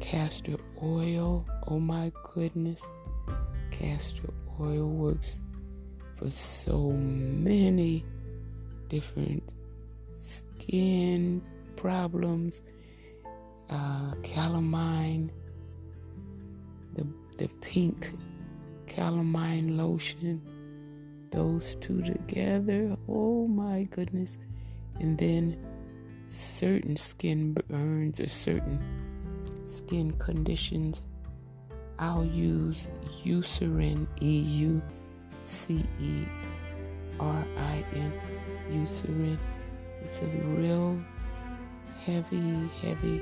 [0.00, 2.82] Castor oil, oh my goodness.
[3.70, 5.38] Castor oil works
[6.16, 8.04] for so many
[8.88, 9.42] different
[10.12, 11.42] skin
[11.76, 12.60] problems.
[13.70, 15.30] Uh, calamine,
[16.94, 17.06] the,
[17.38, 18.10] the pink
[18.92, 20.40] calamine lotion,
[21.30, 24.36] those two together, oh my goodness.
[25.00, 25.56] And then
[26.26, 28.78] certain skin burns or certain
[29.64, 31.00] skin conditions,
[31.98, 32.86] I'll use
[33.24, 34.82] Eucerin, E U
[35.42, 36.24] C E
[37.18, 38.12] R I N,
[38.70, 39.38] Eucerin.
[40.04, 41.00] It's a real
[42.04, 43.20] heavy, heavy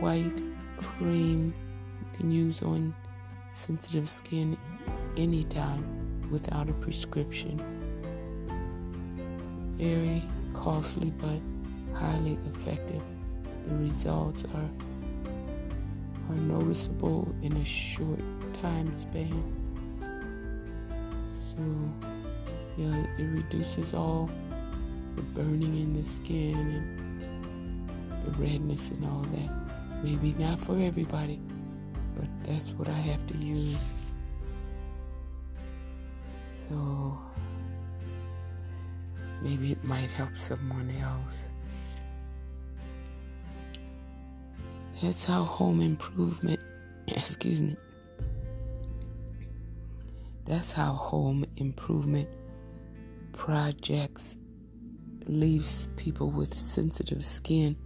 [0.00, 0.42] white
[0.78, 1.52] cream
[2.00, 2.94] you can use on
[3.50, 4.56] sensitive skin
[5.16, 5.84] anytime
[6.30, 7.60] without a prescription.
[9.76, 10.22] Very
[10.54, 11.40] costly but
[11.98, 13.02] highly effective.
[13.66, 14.70] The results are
[16.30, 18.20] are noticeable in a short
[18.62, 19.42] time span.
[21.30, 21.56] So,
[22.76, 24.30] yeah, it reduces all
[25.16, 30.04] the burning in the skin and the redness and all that.
[30.04, 31.40] Maybe not for everybody,
[32.50, 33.76] that's what I have to use.
[36.68, 37.18] So,
[39.40, 41.36] maybe it might help someone else.
[45.00, 46.60] That's how home improvement,
[47.08, 47.76] excuse me,
[50.44, 52.28] that's how home improvement
[53.32, 54.34] projects
[55.26, 57.76] leaves people with sensitive skin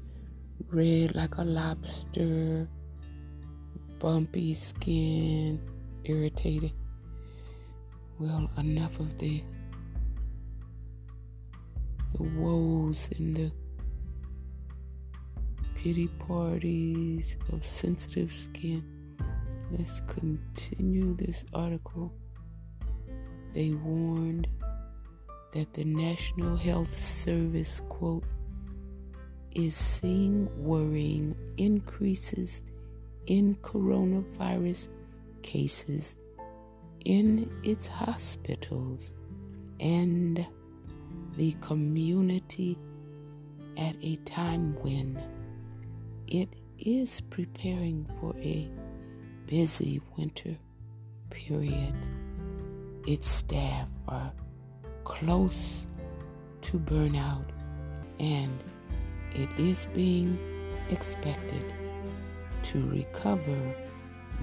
[0.70, 2.68] red like a lobster,
[4.04, 5.58] bumpy skin,
[6.04, 6.74] irritated.
[8.18, 9.42] Well, enough of the
[12.12, 13.50] the woes and the
[15.74, 18.84] pity parties of sensitive skin.
[19.70, 22.12] Let's continue this article.
[23.54, 24.48] They warned
[25.54, 28.24] that the National Health Service, quote,
[29.52, 32.64] is seeing worrying increases
[33.26, 34.88] in coronavirus
[35.42, 36.16] cases
[37.04, 39.10] in its hospitals
[39.80, 40.46] and
[41.36, 42.78] the community
[43.76, 45.20] at a time when
[46.26, 46.48] it
[46.78, 48.70] is preparing for a
[49.46, 50.56] busy winter
[51.30, 51.94] period.
[53.06, 54.32] Its staff are
[55.04, 55.82] close
[56.62, 57.44] to burnout,
[58.18, 58.62] and
[59.34, 60.38] it is being
[60.88, 61.74] expected
[62.64, 63.74] to recover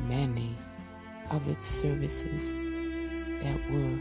[0.08, 0.58] many
[1.30, 2.52] of its services
[3.42, 4.00] that were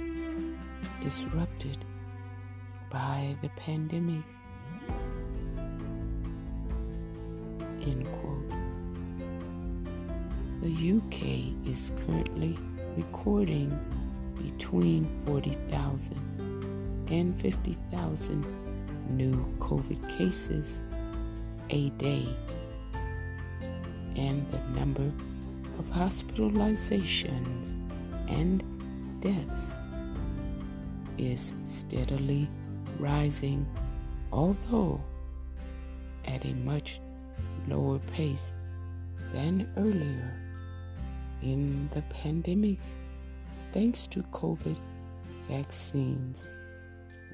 [1.00, 1.84] disrupted
[2.90, 4.24] by the pandemic.
[7.82, 8.50] End quote.
[10.62, 12.58] The UK is currently
[12.96, 13.70] recording
[14.42, 18.46] between 40,000 and 50,000
[19.16, 20.80] new COVID cases
[21.70, 22.26] a day,
[24.16, 25.12] and the number
[25.78, 27.74] of hospitalizations
[28.28, 28.62] and
[29.20, 29.74] deaths
[31.18, 32.48] is steadily
[32.98, 33.66] rising,
[34.32, 35.00] although
[36.24, 37.00] at a much
[37.68, 38.52] lower pace
[39.32, 40.36] than earlier.
[41.42, 42.78] In the pandemic
[43.72, 44.76] thanks to COVID
[45.48, 46.46] vaccines,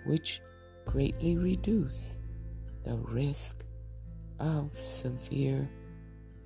[0.06, 0.40] which
[0.84, 2.18] greatly reduce
[2.84, 3.64] the risk
[4.38, 5.68] of severe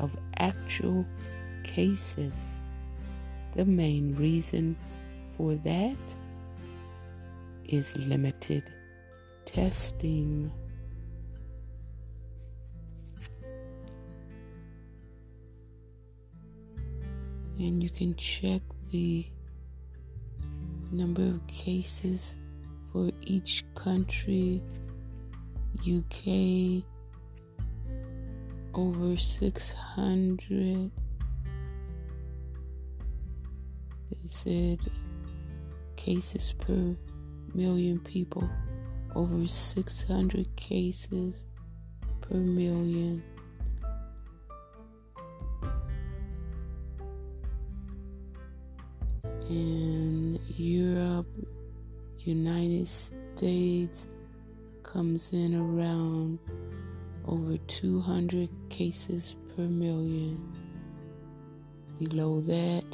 [0.00, 1.06] of actual
[1.62, 2.60] cases.
[3.54, 4.74] The main reason
[5.36, 5.96] for that
[7.72, 8.62] is limited
[9.46, 10.52] testing.
[17.58, 18.60] And you can check
[18.90, 19.26] the
[20.90, 22.36] number of cases
[22.92, 24.62] for each country
[25.78, 26.84] UK
[28.74, 30.90] over 600
[34.10, 34.78] they said
[35.96, 36.94] cases per
[37.54, 38.48] million people
[39.14, 41.34] over 600 cases
[42.20, 43.22] per million
[49.48, 51.26] in Europe
[52.18, 54.06] United States
[54.82, 56.38] comes in around
[57.26, 60.38] over 200 cases per million.
[61.98, 62.84] Below that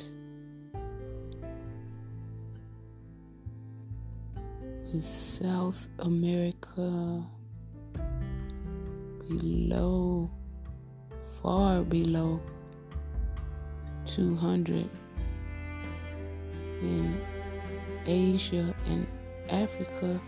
[4.94, 7.22] is South America.
[9.28, 10.30] Below,
[11.42, 12.40] far below
[14.06, 14.88] 200.
[16.80, 17.20] In
[18.06, 19.06] Asia and
[19.50, 20.18] Africa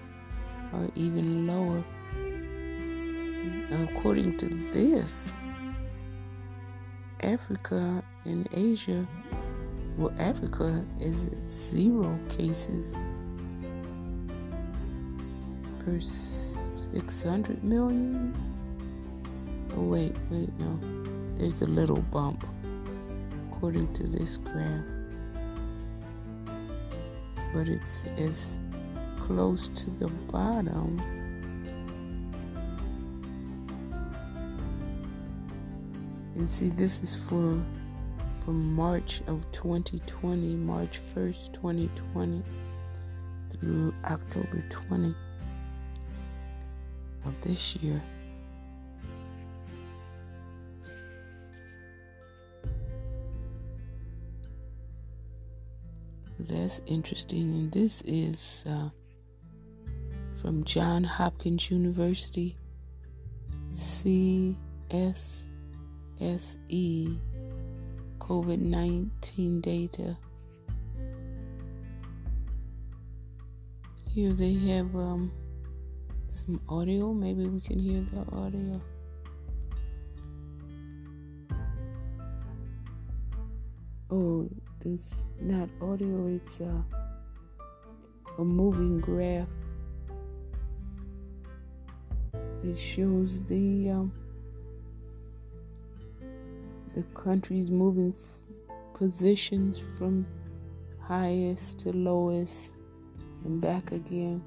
[0.75, 1.83] are even lower.
[3.89, 5.31] According to this,
[7.23, 9.07] Africa and Asia,
[9.97, 12.93] well, Africa is zero cases
[15.85, 18.35] per 600 million.
[19.77, 20.79] Oh, wait, wait, no.
[21.37, 22.45] There's a little bump,
[23.49, 24.85] according to this graph.
[27.55, 28.59] But it's as
[29.19, 31.01] close to the bottom.
[36.35, 37.61] And see, this is for
[38.45, 42.43] from March of 2020, March 1st, 2020
[43.51, 45.15] through October 20
[47.31, 48.03] of this year.
[56.39, 58.89] That's interesting, and this is uh,
[60.41, 62.57] from John Hopkins University,
[63.77, 64.79] CSSE,
[68.19, 70.17] COVID 19 data.
[74.13, 75.31] Here they have um,
[76.47, 77.13] some audio.
[77.13, 78.81] Maybe we can hear the audio.
[84.11, 84.49] Oh,
[84.83, 86.83] this not audio, it's uh,
[88.39, 89.49] a moving graph.
[92.65, 94.13] It shows the um,
[96.95, 100.27] the country's moving f- positions from
[101.01, 102.73] highest to lowest
[103.45, 104.43] and back again.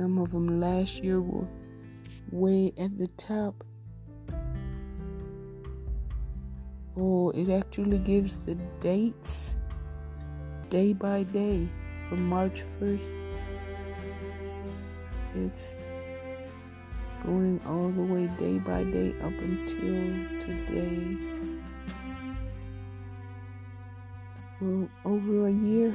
[0.00, 1.46] Some of them last year were
[2.30, 3.62] way at the top.
[6.96, 9.56] Oh, it actually gives the dates
[10.70, 11.68] day by day
[12.08, 13.12] from March 1st.
[15.34, 15.86] It's
[17.22, 20.00] going all the way day by day up until
[20.40, 21.18] today
[24.58, 25.92] for over a year.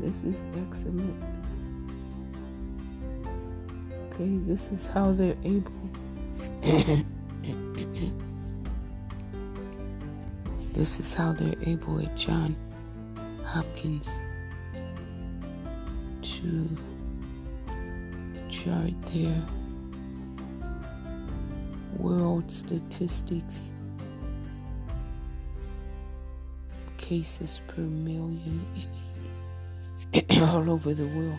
[0.00, 1.22] This is excellent.
[4.06, 5.72] Okay, this is how they're able.
[10.72, 12.56] this is how they're able at John
[13.44, 14.08] Hopkins
[16.22, 16.68] to
[18.50, 19.42] chart their
[21.96, 23.60] world statistics
[26.98, 28.64] cases per million
[30.42, 31.38] all over the world.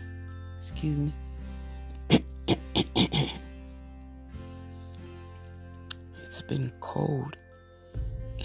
[0.58, 1.14] Excuse me.
[6.24, 7.36] it's been cold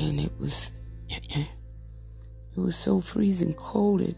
[0.00, 0.70] and it was
[1.08, 1.48] it
[2.56, 4.16] was so freezing cold it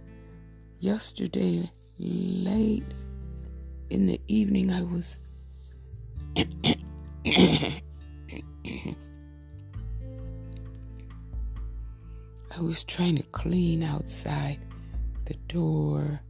[0.78, 2.84] yesterday late
[3.90, 5.18] in the evening I was
[7.26, 7.80] I
[12.60, 14.60] was trying to clean outside
[15.26, 16.20] the door,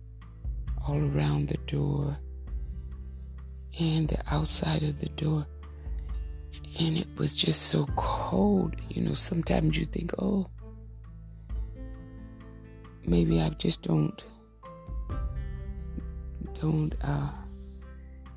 [0.86, 2.18] all around the door,
[3.78, 5.46] and the outside of the door.
[6.80, 8.76] And it was just so cold.
[8.88, 10.48] You know, sometimes you think, oh,
[13.04, 14.22] maybe I just don't
[16.60, 17.30] don't uh,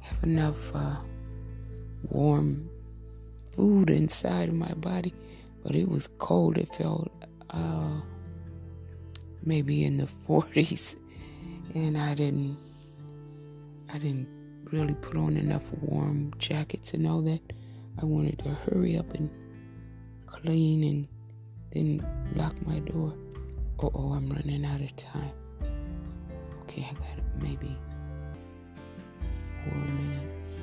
[0.01, 0.97] have enough uh,
[2.09, 2.69] warm
[3.53, 5.13] food inside of my body,
[5.63, 6.57] but it was cold.
[6.57, 7.11] It felt
[7.49, 8.01] uh,
[9.43, 10.95] maybe in the 40s,
[11.73, 12.57] and I didn't
[13.91, 14.27] I didn't
[14.71, 17.41] really put on enough warm jackets and all that.
[18.01, 19.29] I wanted to hurry up and
[20.27, 21.07] clean and
[21.73, 23.13] then lock my door.
[23.79, 25.31] Oh, oh, I'm running out of time.
[26.63, 27.77] Okay, I got maybe
[29.63, 30.55] four minutes.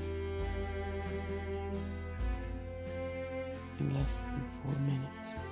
[3.81, 5.45] In less than four minutes.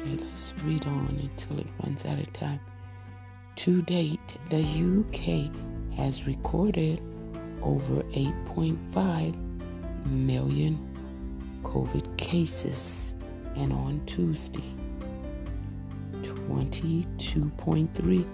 [0.00, 2.60] Okay, let's read on until it runs out of time.
[3.56, 5.50] To date, the UK
[5.96, 7.00] has recorded
[7.62, 9.34] over 8.5
[10.06, 10.78] million
[11.64, 13.14] COVID cases,
[13.56, 14.62] and on Tuesday,
[16.22, 18.26] 22.3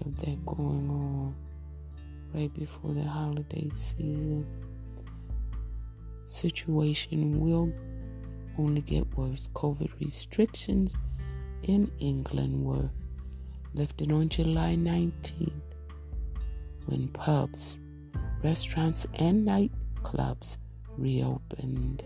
[0.04, 1.36] have that going on
[2.34, 4.45] right before the holiday season.
[6.26, 7.72] Situation will
[8.58, 9.49] only get worse.
[9.54, 10.93] COVID restrictions
[11.64, 12.89] in England were
[13.74, 15.52] lifted on July 19th
[16.86, 17.80] when pubs,
[18.43, 20.58] restaurants, and nightclubs
[20.97, 22.04] reopened.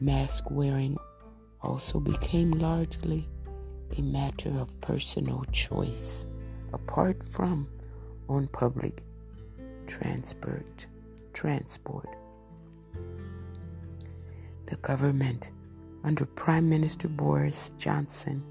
[0.00, 0.98] Mask wearing
[1.62, 3.28] also became largely
[3.96, 6.26] a matter of personal choice,
[6.74, 7.68] apart from
[8.28, 9.02] on public
[9.86, 10.86] transport.
[11.32, 12.08] Transport.
[14.66, 15.50] The government,
[16.04, 18.42] under Prime Minister Boris Johnson,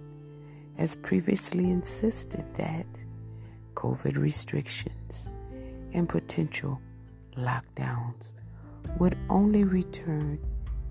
[0.78, 2.86] has previously insisted that
[3.76, 5.28] COVID restrictions
[5.94, 6.82] and potential
[7.38, 8.32] lockdowns
[9.00, 10.40] would only return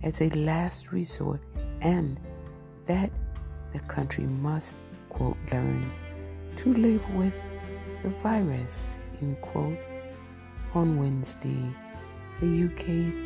[0.02, 1.40] as a last resort
[1.80, 2.18] and
[2.86, 3.10] that
[3.72, 4.76] the country must,
[5.08, 5.92] quote, learn
[6.56, 7.38] to live with
[8.02, 8.90] the virus,
[9.20, 9.78] end quote.
[10.74, 11.62] On Wednesday,
[12.40, 13.18] the UK's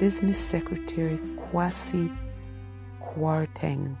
[0.00, 2.16] Business Secretary Kwasi
[3.02, 3.96] Kwarteng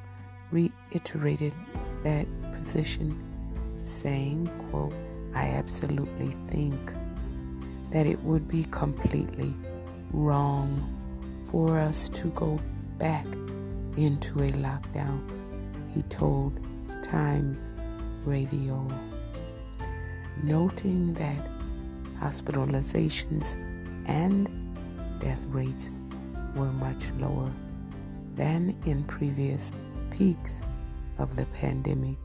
[0.50, 1.52] reiterated
[2.02, 3.20] that position,
[3.84, 4.94] saying, quote,
[5.34, 6.94] I absolutely think
[7.90, 9.54] that it would be completely
[10.12, 10.94] wrong
[11.50, 12.58] for us to go
[12.98, 13.26] back
[13.96, 15.20] into a lockdown,
[15.94, 16.58] he told
[17.02, 17.70] Times
[18.28, 18.86] Radio,
[20.42, 21.48] noting that
[22.20, 23.54] hospitalizations
[24.06, 24.46] and
[25.18, 25.90] death rates
[26.54, 27.50] were much lower
[28.34, 29.72] than in previous
[30.10, 30.62] peaks
[31.16, 32.18] of the pandemic.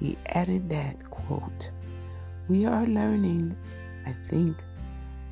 [0.00, 1.70] He added that, quote,
[2.48, 3.56] We are learning,
[4.04, 4.56] I think,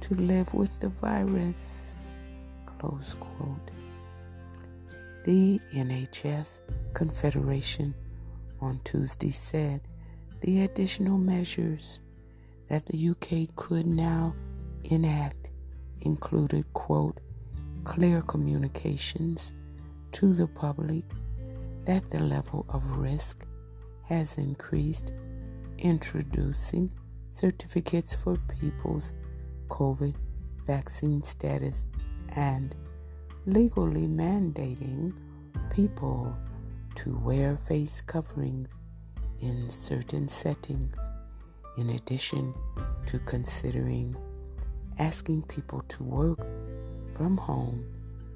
[0.02, 1.96] to live with the virus,
[2.78, 3.72] close quote.
[5.24, 6.60] The NHS
[6.94, 7.92] Confederation
[8.60, 9.80] on Tuesday said
[10.40, 12.00] the additional measures
[12.68, 14.34] that the UK could now
[14.84, 15.50] enact
[16.02, 17.18] included, quote,
[17.84, 19.52] clear communications
[20.12, 21.04] to the public
[21.84, 23.46] that the level of risk
[24.04, 25.12] has increased,
[25.78, 26.90] introducing
[27.32, 29.14] certificates for people's
[29.68, 30.14] COVID
[30.66, 31.84] vaccine status,
[32.30, 32.74] and
[33.46, 35.12] legally mandating
[35.70, 36.36] people
[37.04, 38.78] to wear face coverings
[39.40, 41.08] in certain settings,
[41.78, 42.52] in addition
[43.06, 44.14] to considering
[44.98, 46.38] asking people to work
[47.14, 47.82] from home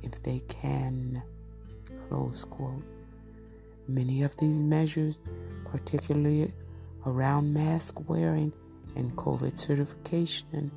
[0.03, 1.23] if they can.
[2.09, 2.83] Close quote.
[3.87, 5.19] Many of these measures,
[5.67, 6.51] particularly
[7.05, 8.51] around mask wearing
[8.97, 10.71] and COVID certification,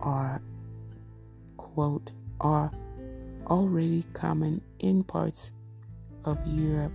[0.00, 0.40] are,
[1.58, 2.70] quote, are
[3.46, 5.50] already common in parts
[6.24, 6.92] of Europe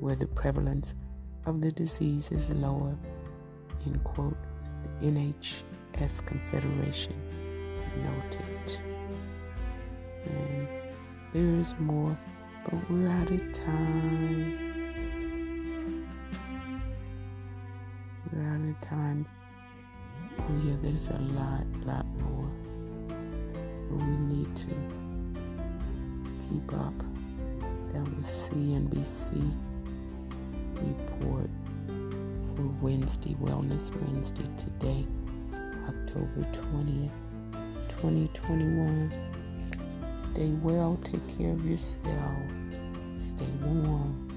[0.00, 0.94] where the prevalence
[1.46, 2.96] of the disease is lower,
[3.86, 4.36] end quote,
[5.00, 7.14] the NHS Confederation
[7.96, 8.82] noted.
[10.24, 10.68] And
[11.32, 12.16] there is more,
[12.64, 14.58] but we're out of time.
[18.32, 19.26] We're out of time.
[20.38, 22.50] Oh yeah, there's a lot, lot more.
[23.88, 24.74] But we need to
[26.48, 27.09] keep up.
[27.92, 29.52] That was CNBC
[30.74, 31.50] report
[32.54, 35.04] for Wednesday, Wellness Wednesday today,
[35.88, 37.10] October 20th,
[37.88, 39.12] 2021.
[40.14, 42.38] Stay well, take care of yourself,
[43.18, 44.30] stay warm.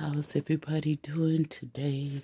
[0.00, 2.22] How's everybody doing today?